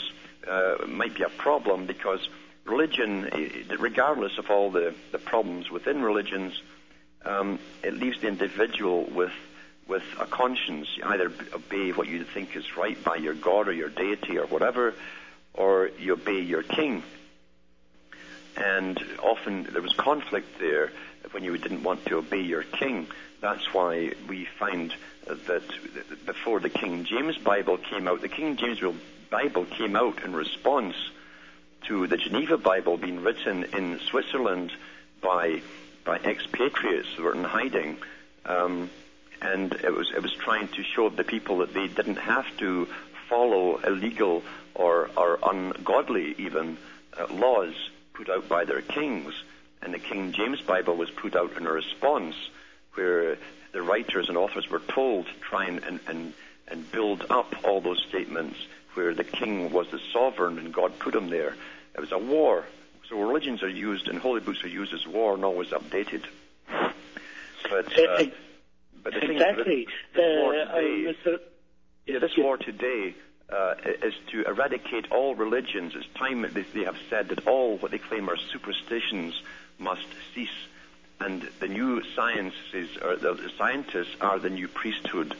[0.49, 2.29] uh, might be a problem because
[2.65, 3.29] religion,
[3.77, 6.63] regardless of all the, the problems within religions,
[7.25, 9.33] um, it leaves the individual with
[9.89, 10.87] with a conscience.
[10.97, 14.47] You either obey what you think is right by your God or your deity or
[14.47, 14.95] whatever,
[15.55, 17.03] or you obey your king.
[18.59, 20.91] And often there was conflict there
[21.31, 23.07] when you didn't want to obey your king.
[23.41, 24.93] That's why we find
[25.27, 25.63] that
[26.27, 28.81] before the King James Bible came out, the King James
[29.31, 30.97] Bible came out in response
[31.87, 34.73] to the Geneva Bible being written in Switzerland
[35.21, 35.63] by
[36.05, 37.99] by expatriates who were in hiding.
[38.45, 38.91] Um,
[39.41, 42.89] and it was it was trying to show the people that they didn't have to
[43.29, 44.43] follow illegal
[44.75, 46.79] or, or ungodly even
[47.17, 47.75] uh, laws
[48.19, 49.33] put out by their kings.
[49.81, 52.35] And the King James Bible was put out in a response
[52.95, 53.39] where
[53.73, 56.35] the writers and authors were told to try and, and, and,
[56.67, 58.59] and build up all those statements
[58.95, 61.55] where the king was the sovereign and God put him there.
[61.95, 62.65] It was a war
[63.09, 66.25] so religions are used and holy books are used as war and always updated.
[67.71, 68.25] But, uh,
[69.03, 69.65] but the exactly.
[69.65, 71.31] Thing, this, war uh, today, uh,
[72.07, 73.15] yeah, this war today
[73.51, 75.95] uh, is to eradicate all religions.
[75.95, 79.41] It's time that they have said that all what they claim are superstitions
[79.79, 80.49] must cease.
[81.21, 85.35] And the new sciences, or the scientists are the new priesthood.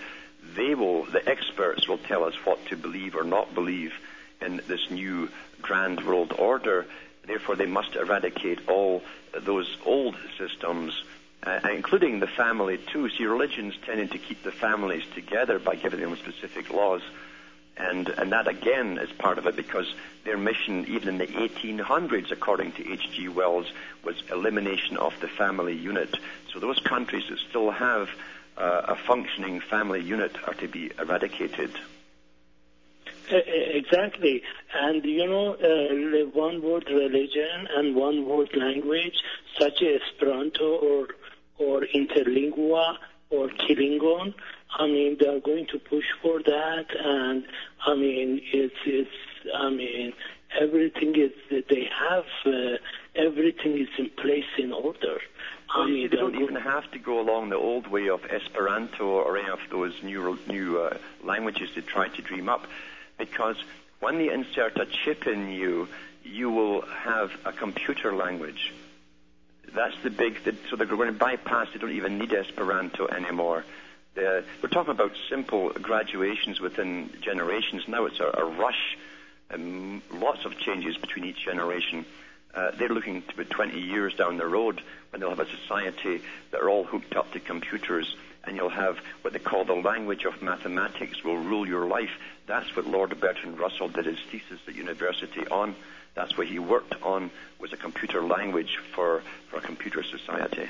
[0.57, 3.93] They will, the experts will tell us what to believe or not believe
[4.41, 5.29] in this new
[5.61, 6.87] grand world order
[7.29, 9.03] Therefore, they must eradicate all
[9.39, 11.05] those old systems,
[11.43, 13.11] uh, including the family too.
[13.11, 17.03] See, religions tended to keep the families together by giving them specific laws.
[17.79, 19.87] And, and that again is part of it because
[20.25, 23.29] their mission, even in the 1800s, according to H.G.
[23.29, 23.67] Wells,
[24.05, 26.15] was elimination of the family unit.
[26.53, 28.09] So those countries that still have
[28.57, 31.71] uh, a functioning family unit are to be eradicated.
[33.31, 34.43] Exactly.
[34.75, 39.15] And you know, uh, one word religion and one word language,
[39.59, 41.09] such as Esperanto or,
[41.59, 42.97] or Interlingua
[43.31, 44.35] or Klingon,
[44.71, 46.87] I mean, they are going to push for that.
[47.03, 47.45] And
[47.87, 49.11] I mean, it's, it's,
[49.55, 50.13] I mean,
[50.61, 52.77] everything is, they have, uh,
[53.15, 55.19] everything is in place in order.
[55.75, 59.05] Well, I mean, they don't even have to go along the old way of Esperanto
[59.05, 62.67] or any of those new new uh, languages they try to dream up
[63.19, 63.57] because
[64.01, 65.89] when they insert a chip in you,
[66.25, 68.73] you will have a computer language.
[69.75, 70.57] That's the big, thing.
[70.71, 73.65] so they're going to bypass, they don't even need Esperanto anymore.
[74.19, 77.87] We're talking about simple graduations within generations.
[77.87, 78.99] Now it's a, a rush,
[79.51, 82.05] and lots of changes between each generation.
[82.55, 86.21] Uh, they're looking to be 20 years down the road when they'll have a society
[86.51, 90.25] that are all hooked up to computers and you'll have what they call the language
[90.25, 92.11] of mathematics will rule your life.
[92.47, 95.77] That's what Lord Bertrand Russell did his thesis at university on.
[96.15, 100.69] That's what he worked on was a computer language for, for a computer society.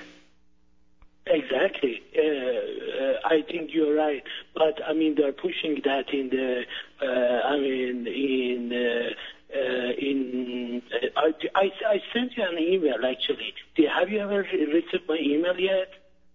[1.31, 2.03] Exactly.
[2.17, 4.23] Uh, uh, I think you're right.
[4.55, 6.65] But I mean, they're pushing that in the.
[7.03, 8.73] Uh, I mean, in.
[8.73, 9.11] Uh,
[9.51, 13.55] uh, in uh, I, I, I sent you an email actually.
[13.91, 15.89] have you ever received my email yet?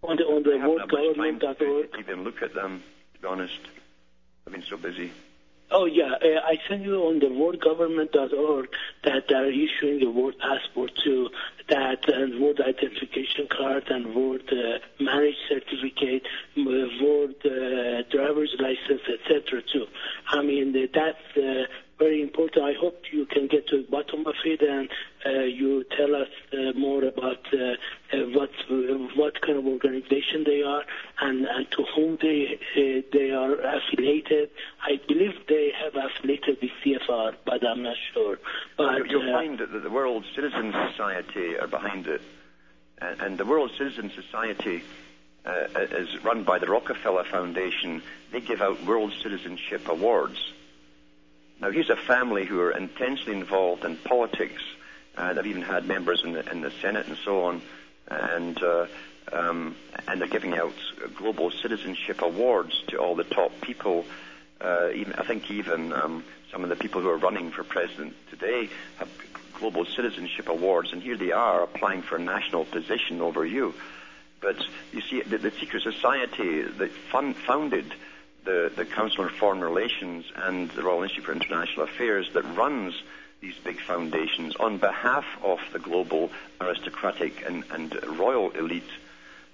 [0.04, 1.90] on the on the I haven't had much time worldgovernment.org.
[2.00, 2.84] even look at them,
[3.16, 3.60] to be honest.
[4.46, 5.12] I've been so busy.
[5.72, 8.68] Oh yeah, uh, I sent you on the worldgovernment.org
[9.06, 11.30] that they're issuing a world passport too,
[11.70, 16.24] that and world identification card and world uh, marriage certificate,
[16.58, 17.04] m- uh,
[17.48, 19.62] uh, driver's license, etc.
[19.72, 19.86] too.
[20.30, 21.66] I mean uh, that's uh,
[22.00, 22.66] very important.
[22.66, 24.90] I hope you can get to the bottom of it and
[25.26, 27.58] uh, you tell us uh, more about uh,
[28.14, 28.50] uh, what
[29.16, 30.84] what kind of organization they are
[31.22, 34.50] and, and to whom they uh, they are affiliated.
[34.82, 38.38] I believe they have affiliated with CFR, but I'm not sure.
[38.78, 42.22] But You'll uh, find that the World Citizen Society are behind it.
[43.00, 44.84] And, and the World Citizen Society
[45.46, 48.02] uh, is run by the Rockefeller Foundation.
[48.32, 50.54] They give out World Citizenship Awards.
[51.60, 54.62] Now, here's a family who are intensely involved in politics.
[55.16, 57.62] Uh, they've even had members in the, in the Senate and so on.
[58.10, 58.88] And, uh,
[59.32, 59.76] um,
[60.08, 60.74] and they're giving out
[61.16, 64.06] global citizenship awards to all the top people.
[64.60, 68.14] Uh, even, I think even um, some of the people who are running for president
[68.30, 69.10] today have
[69.60, 73.74] global citizenship awards, and here they are applying for a national position over you.
[74.42, 74.58] But
[74.92, 77.86] you see, the, the secret society that fun, founded
[78.44, 82.94] the, the Council on Foreign Relations and the Royal Institute for International Affairs that runs
[83.40, 86.32] these big foundations on behalf of the global
[86.62, 88.84] aristocratic and, and royal elite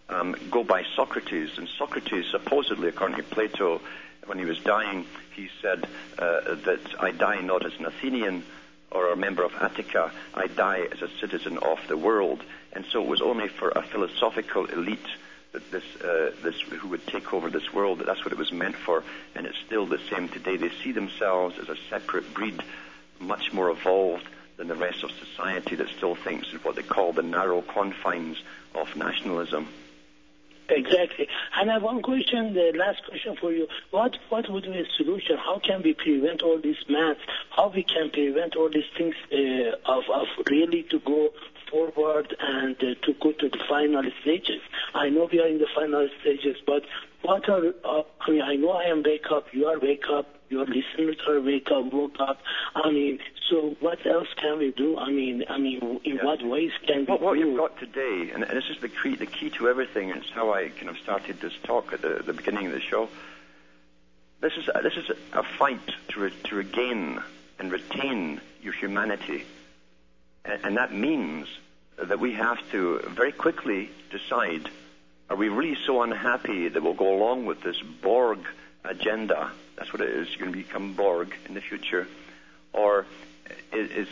[0.10, 1.58] um, go by Socrates.
[1.58, 3.82] And Socrates, supposedly, according to Plato,
[4.26, 5.88] when he was dying, he said
[6.18, 8.43] uh, that I die not as an Athenian
[8.91, 12.43] or a member of Attica, I die as a citizen of the world.
[12.73, 14.99] And so it was only for a philosophical elite
[15.51, 18.51] that this, uh, this who would take over this world, that that's what it was
[18.51, 19.03] meant for,
[19.35, 20.57] and it's still the same today.
[20.57, 22.61] They see themselves as a separate breed,
[23.19, 24.27] much more evolved
[24.57, 28.37] than the rest of society that still thinks of what they call the narrow confines
[28.75, 29.67] of nationalism.
[30.70, 31.28] Exactly.
[31.57, 33.67] And I have one question, the last question for you.
[33.91, 35.38] What what would be a solution?
[35.38, 37.20] How can we prevent all these maths?
[37.49, 41.30] How we can prevent all these things uh, of, of really to go
[41.72, 44.61] forward and uh, to go to the final stages?
[44.93, 46.84] I know we are in the final stages, but
[47.22, 50.28] what are, uh, I mean, I know I am wake up, you are wake up,
[50.49, 52.39] your listeners are wake up, woke up.
[52.76, 54.97] I mean, so what else can we do?
[54.97, 56.26] I mean, I mean, in Yeah.
[56.26, 57.39] what ways can we What, what do?
[57.41, 60.32] you've got today, and, and this is the key, the key to everything, and it's
[60.32, 63.09] how I kind of started this talk at the, the beginning of the show.
[64.41, 67.22] This is a, this is a, a fight to, re, to regain
[67.59, 69.43] and retain your humanity,
[70.45, 71.47] and, and that means
[72.01, 74.70] that we have to very quickly decide:
[75.30, 78.39] Are we really so unhappy that we'll go along with this Borg
[78.84, 79.51] agenda?
[79.75, 80.27] That's what it is.
[80.30, 82.07] You're going to become Borg in the future,
[82.73, 83.05] or
[83.71, 84.07] is, is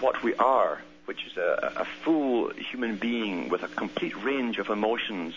[0.00, 4.68] what we are, which is a, a full human being with a complete range of
[4.68, 5.34] emotions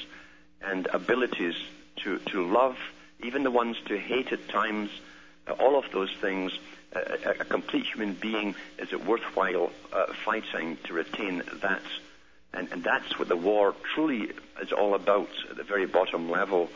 [0.62, 1.56] and abilities
[1.98, 2.78] to, to love,
[3.24, 4.90] even the ones to hate at times,
[5.60, 6.58] all of those things,
[6.94, 11.84] a, a, a complete human being, is it worthwhile uh, fighting to retain that?
[12.54, 14.32] And, and that's what the war truly
[14.62, 16.70] is all about at the very bottom level.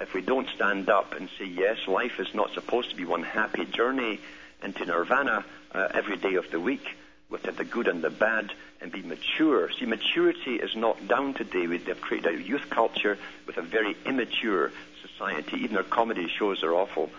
[0.00, 3.22] If we don't stand up and say, yes, life is not supposed to be one
[3.22, 4.18] happy journey
[4.62, 5.44] into nirvana
[5.74, 6.86] uh, every day of the week,
[7.28, 8.50] with the good and the bad,
[8.80, 9.70] and be mature.
[9.78, 11.66] See, maturity is not down today.
[11.66, 15.58] We- They've created a youth culture with a very immature society.
[15.58, 17.10] Even their comedy shows are awful.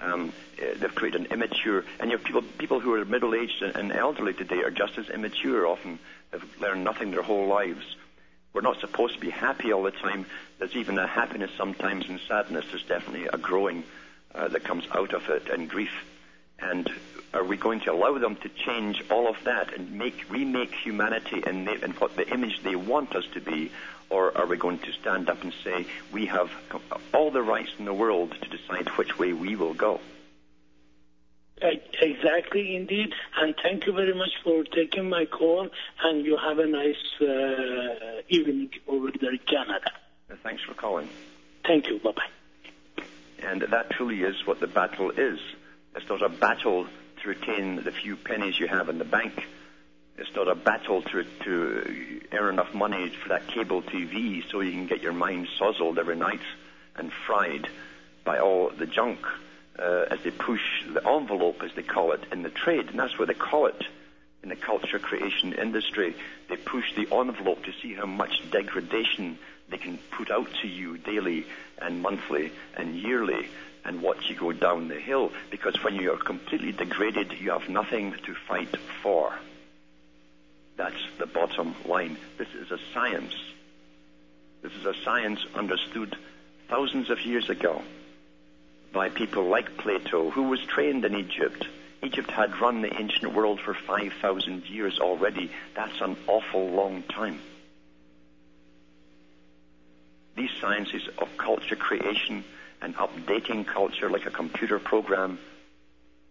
[0.00, 3.92] Um, uh, they've created an immature, and your people, people who are middle-aged and, and
[3.92, 5.66] elderly today are just as immature.
[5.66, 5.98] Often
[6.32, 7.96] have learned nothing their whole lives.
[8.52, 10.26] We're not supposed to be happy all the time.
[10.58, 12.64] There's even a happiness sometimes and sadness.
[12.70, 13.84] There's definitely a growing
[14.34, 15.92] uh, that comes out of it and grief.
[16.58, 16.90] And
[17.34, 21.42] are we going to allow them to change all of that and make remake humanity
[21.46, 23.70] in, the, in what the image they want us to be,
[24.10, 26.50] or are we going to stand up and say we have
[27.12, 30.00] all the rights in the world to decide which way we will go?
[31.60, 33.12] Exactly, indeed.
[33.36, 35.68] And thank you very much for taking my call.
[36.02, 39.90] And you have a nice uh, evening over there in Canada.
[40.42, 41.08] Thanks for calling.
[41.64, 41.98] Thank you.
[41.98, 43.04] Bye bye.
[43.42, 45.38] And that truly is what the battle is.
[45.96, 46.86] It's not a battle
[47.22, 49.46] to retain the few pennies you have in the bank.
[50.18, 54.72] It's not a battle to, to earn enough money for that cable TV so you
[54.72, 56.40] can get your mind sozzled every night
[56.96, 57.68] and fried
[58.24, 59.20] by all the junk
[59.78, 62.88] uh, as they push the envelope, as they call it, in the trade.
[62.88, 63.80] And that's what they call it
[64.42, 66.16] in the culture creation industry.
[66.48, 69.38] They push the envelope to see how much degradation
[69.68, 71.46] they can put out to you daily
[71.80, 73.48] and monthly and yearly
[73.84, 75.30] and watch you go down the hill.
[75.50, 79.32] Because when you are completely degraded, you have nothing to fight for.
[80.78, 82.16] That's the bottom line.
[82.38, 83.34] This is a science.
[84.62, 86.16] This is a science understood
[86.68, 87.82] thousands of years ago
[88.92, 91.66] by people like Plato, who was trained in Egypt.
[92.02, 95.50] Egypt had run the ancient world for 5,000 years already.
[95.74, 97.40] That's an awful long time.
[100.36, 102.44] These sciences of culture creation
[102.80, 105.40] and updating culture like a computer program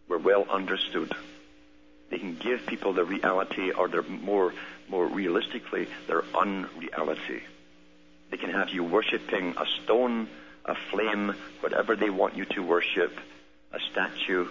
[0.08, 1.14] were well understood.
[2.10, 4.53] They can give people the reality, or their more,
[4.89, 7.43] more realistically, their unreality.
[8.30, 10.28] They can have you worshipping a stone,
[10.66, 13.12] a flame, whatever they want you to worship,
[13.74, 14.47] a statue,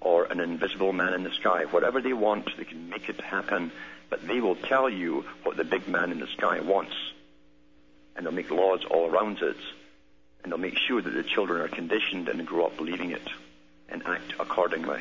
[0.00, 1.64] or an invisible man in the sky.
[1.64, 3.72] Whatever they want, they can make it happen,
[4.10, 6.94] but they will tell you what the big man in the sky wants.
[8.14, 9.56] And they'll make laws all around it,
[10.42, 13.26] and they'll make sure that the children are conditioned and grow up believing it
[13.88, 15.00] and act accordingly.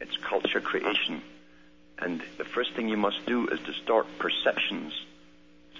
[0.00, 1.22] It's culture creation.
[1.98, 4.92] And the first thing you must do is distort perceptions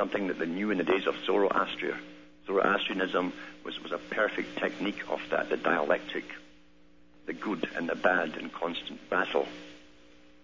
[0.01, 1.95] something that they knew in the days of Zoroaster.
[2.47, 6.25] Zoroastrianism was, was a perfect technique of that, the dialectic,
[7.27, 9.47] the good and the bad in constant battle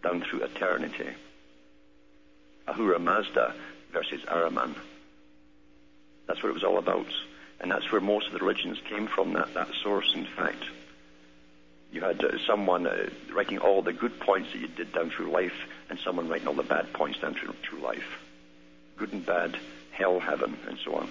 [0.02, 1.08] down through eternity.
[2.68, 3.54] Ahura Mazda
[3.92, 4.74] versus Ahriman.
[6.26, 7.06] That's what it was all about.
[7.58, 10.62] And that's where most of the religions came from, that, that source, in fact.
[11.92, 15.30] You had uh, someone uh, writing all the good points that you did down through
[15.30, 15.56] life,
[15.88, 18.04] and someone writing all the bad points down through, through life
[18.96, 19.56] good and bad,
[19.92, 21.08] hell, heaven, and so on.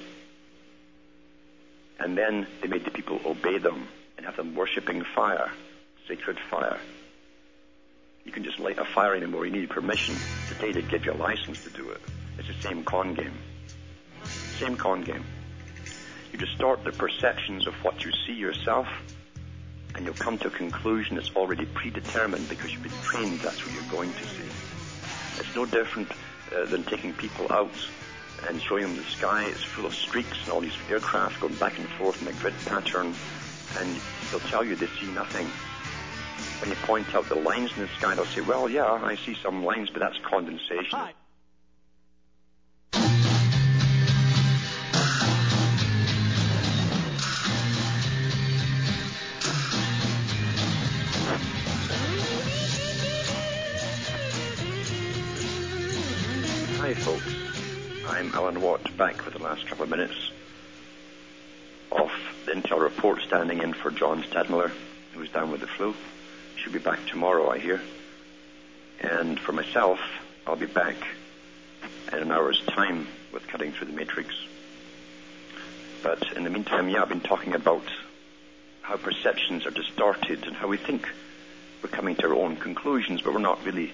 [2.00, 5.52] And then they made the people obey them and have them worshipping fire,
[6.08, 6.80] sacred fire.
[8.26, 9.46] You can just light a fire anymore.
[9.46, 10.16] You need permission.
[10.50, 12.02] Today they give you a license to do it.
[12.40, 13.38] It's the same con game.
[14.24, 15.24] Same con game.
[16.34, 18.88] You distort the perceptions of what you see yourself,
[19.96, 23.74] and you'll come to a conclusion that's already predetermined because you've been trained that's what
[23.74, 24.50] you're going to see.
[25.40, 26.12] It's no different
[26.56, 27.72] uh, than taking people out
[28.48, 31.78] and showing them the sky is full of streaks and all these aircraft going back
[31.80, 33.14] and forth in a grid pattern,
[33.80, 35.48] and they'll tell you they see nothing.
[36.62, 39.36] When you point out the lines in the sky, they'll say, well, yeah, I see
[39.42, 41.00] some lines, but that's condensation.
[41.00, 41.14] Hi.
[56.86, 57.36] Hi, folks.
[58.08, 60.30] I'm Alan Watt, back for the last couple of minutes
[61.92, 62.12] of
[62.46, 64.72] the Intel report, standing in for John Stadtmiller,
[65.16, 65.96] who's down with the flu.
[66.58, 67.82] Should be back tomorrow, I hear.
[69.02, 70.00] And for myself,
[70.46, 70.96] I'll be back
[72.14, 74.36] in an hour's time with Cutting Through the Matrix.
[76.04, 77.92] But in the meantime, yeah, I've been talking about
[78.84, 81.10] how perceptions are distorted and how we think
[81.82, 83.92] we're coming to our own conclusions, but we're not really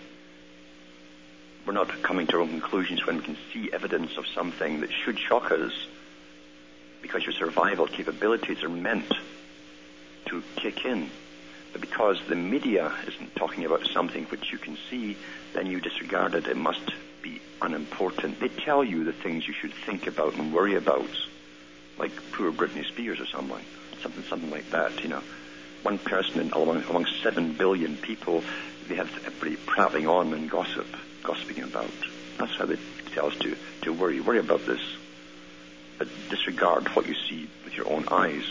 [1.65, 4.91] we're not coming to our own conclusions when we can see evidence of something that
[4.91, 5.73] should shock us
[7.01, 9.11] because your survival capabilities are meant
[10.25, 11.09] to kick in.
[11.71, 15.17] But because the media isn't talking about something which you can see,
[15.53, 16.47] then you disregard it.
[16.47, 16.81] It must
[17.21, 18.39] be unimportant.
[18.39, 21.09] They tell you the things you should think about and worry about,
[21.97, 23.61] like poor Britney Spears or someone,
[24.01, 25.01] something, something like that.
[25.03, 25.23] You know,
[25.83, 28.43] one person among, among seven billion people,
[28.87, 30.87] they have everybody prattling on and gossip
[31.23, 31.91] gossiping about.
[32.37, 32.77] That's how they
[33.13, 34.19] tell us to, to worry.
[34.19, 34.81] Worry about this.
[35.97, 38.43] But disregard what you see with your own eyes.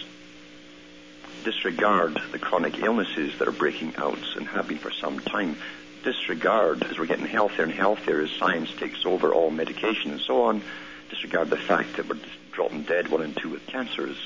[1.44, 5.56] Disregard the chronic illnesses that are breaking out and have been for some time.
[6.04, 10.42] Disregard, as we're getting healthier and healthier, as science takes over all medication and so
[10.42, 10.62] on,
[11.10, 12.20] disregard the fact that we're
[12.52, 14.16] dropping dead one and two with cancers.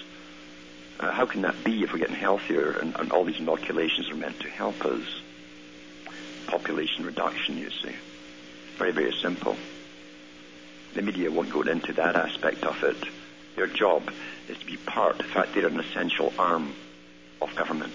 [1.00, 4.16] Uh, how can that be if we're getting healthier and, and all these inoculations are
[4.16, 5.02] meant to help us?
[6.46, 7.94] Population reduction, you see.
[8.76, 9.56] Very, very simple.
[10.94, 12.96] The media won't go into that aspect of it.
[13.56, 14.10] Their job
[14.48, 16.74] is to be part, in fact, they're an essential arm
[17.40, 17.94] of government.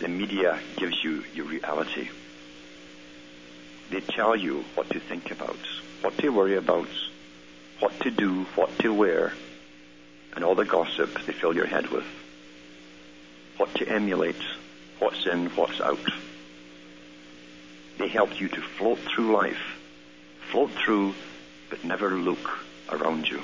[0.00, 2.08] The media gives you your reality.
[3.90, 5.58] They tell you what to think about,
[6.02, 6.88] what to worry about,
[7.80, 9.32] what to do, what to wear,
[10.34, 12.04] and all the gossip they fill your head with.
[13.56, 14.42] What to emulate,
[14.98, 15.98] what's in, what's out.
[17.98, 19.76] They help you to float through life.
[20.52, 21.14] Float through,
[21.68, 22.58] but never look
[22.90, 23.42] around you.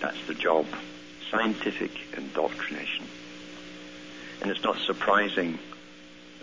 [0.00, 0.66] That's the job.
[1.30, 3.06] Scientific indoctrination.
[4.40, 5.58] And it's not surprising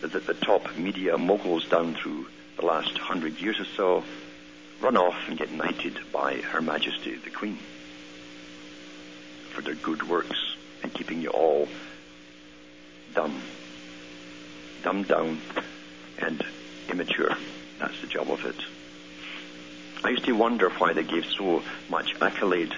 [0.01, 4.03] that the top media moguls down through the last hundred years or so
[4.81, 7.57] run off and get knighted by Her Majesty the Queen
[9.49, 11.67] for their good works and keeping you all
[13.13, 13.41] dumb,
[14.83, 15.39] dumbed down
[16.21, 16.43] and
[16.89, 17.35] immature.
[17.79, 18.55] That's the job of it.
[20.03, 22.73] I used to wonder why they gave so much accolade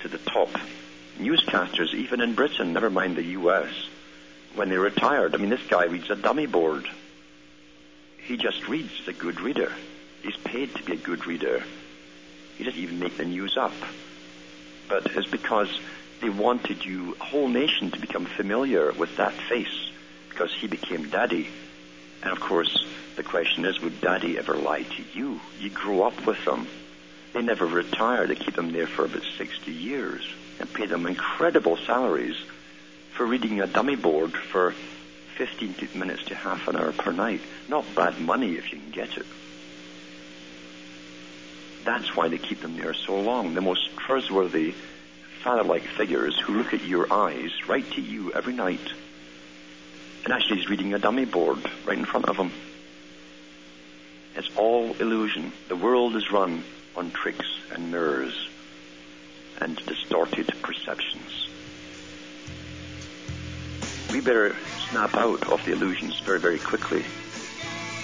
[0.00, 0.50] to the top
[1.18, 3.70] newscasters, even in Britain, never mind the US,
[4.54, 5.34] when they retired.
[5.34, 6.88] I mean, this guy reads a dummy board.
[8.18, 8.92] He just reads.
[8.92, 9.72] He's a good reader.
[10.22, 11.62] He's paid to be a good reader.
[12.56, 13.72] He doesn't even make the news up.
[14.88, 15.80] But it's because
[16.20, 19.90] they wanted you, whole nation, to become familiar with that face
[20.28, 21.48] because he became daddy.
[22.28, 22.84] And of course,
[23.16, 25.40] the question is, would daddy ever lie to you?
[25.58, 26.66] You grew up with them.
[27.32, 28.26] They never retire.
[28.26, 32.36] They keep them there for about 60 years and pay them incredible salaries
[33.12, 34.74] for reading a dummy board for
[35.38, 37.40] 15 minutes to half an hour per night.
[37.66, 39.26] Not bad money if you can get it.
[41.84, 43.54] That's why they keep them there so long.
[43.54, 44.74] The most trustworthy
[45.42, 48.92] father-like figures who look at your eyes, write to you every night,
[50.28, 52.52] and actually he's reading a dummy board right in front of him.
[54.36, 55.54] It's all illusion.
[55.68, 56.64] The world is run
[56.94, 58.46] on tricks and mirrors
[59.58, 61.48] and distorted perceptions.
[64.12, 64.54] We better
[64.90, 67.04] snap out of the illusions very, very quickly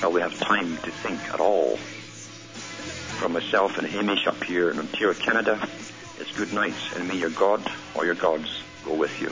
[0.01, 1.77] while we have time to think at all.
[1.77, 5.68] From myself and Hamish up here in Ontario, Canada,
[6.18, 9.31] it's good night, and may your God or your gods go with you.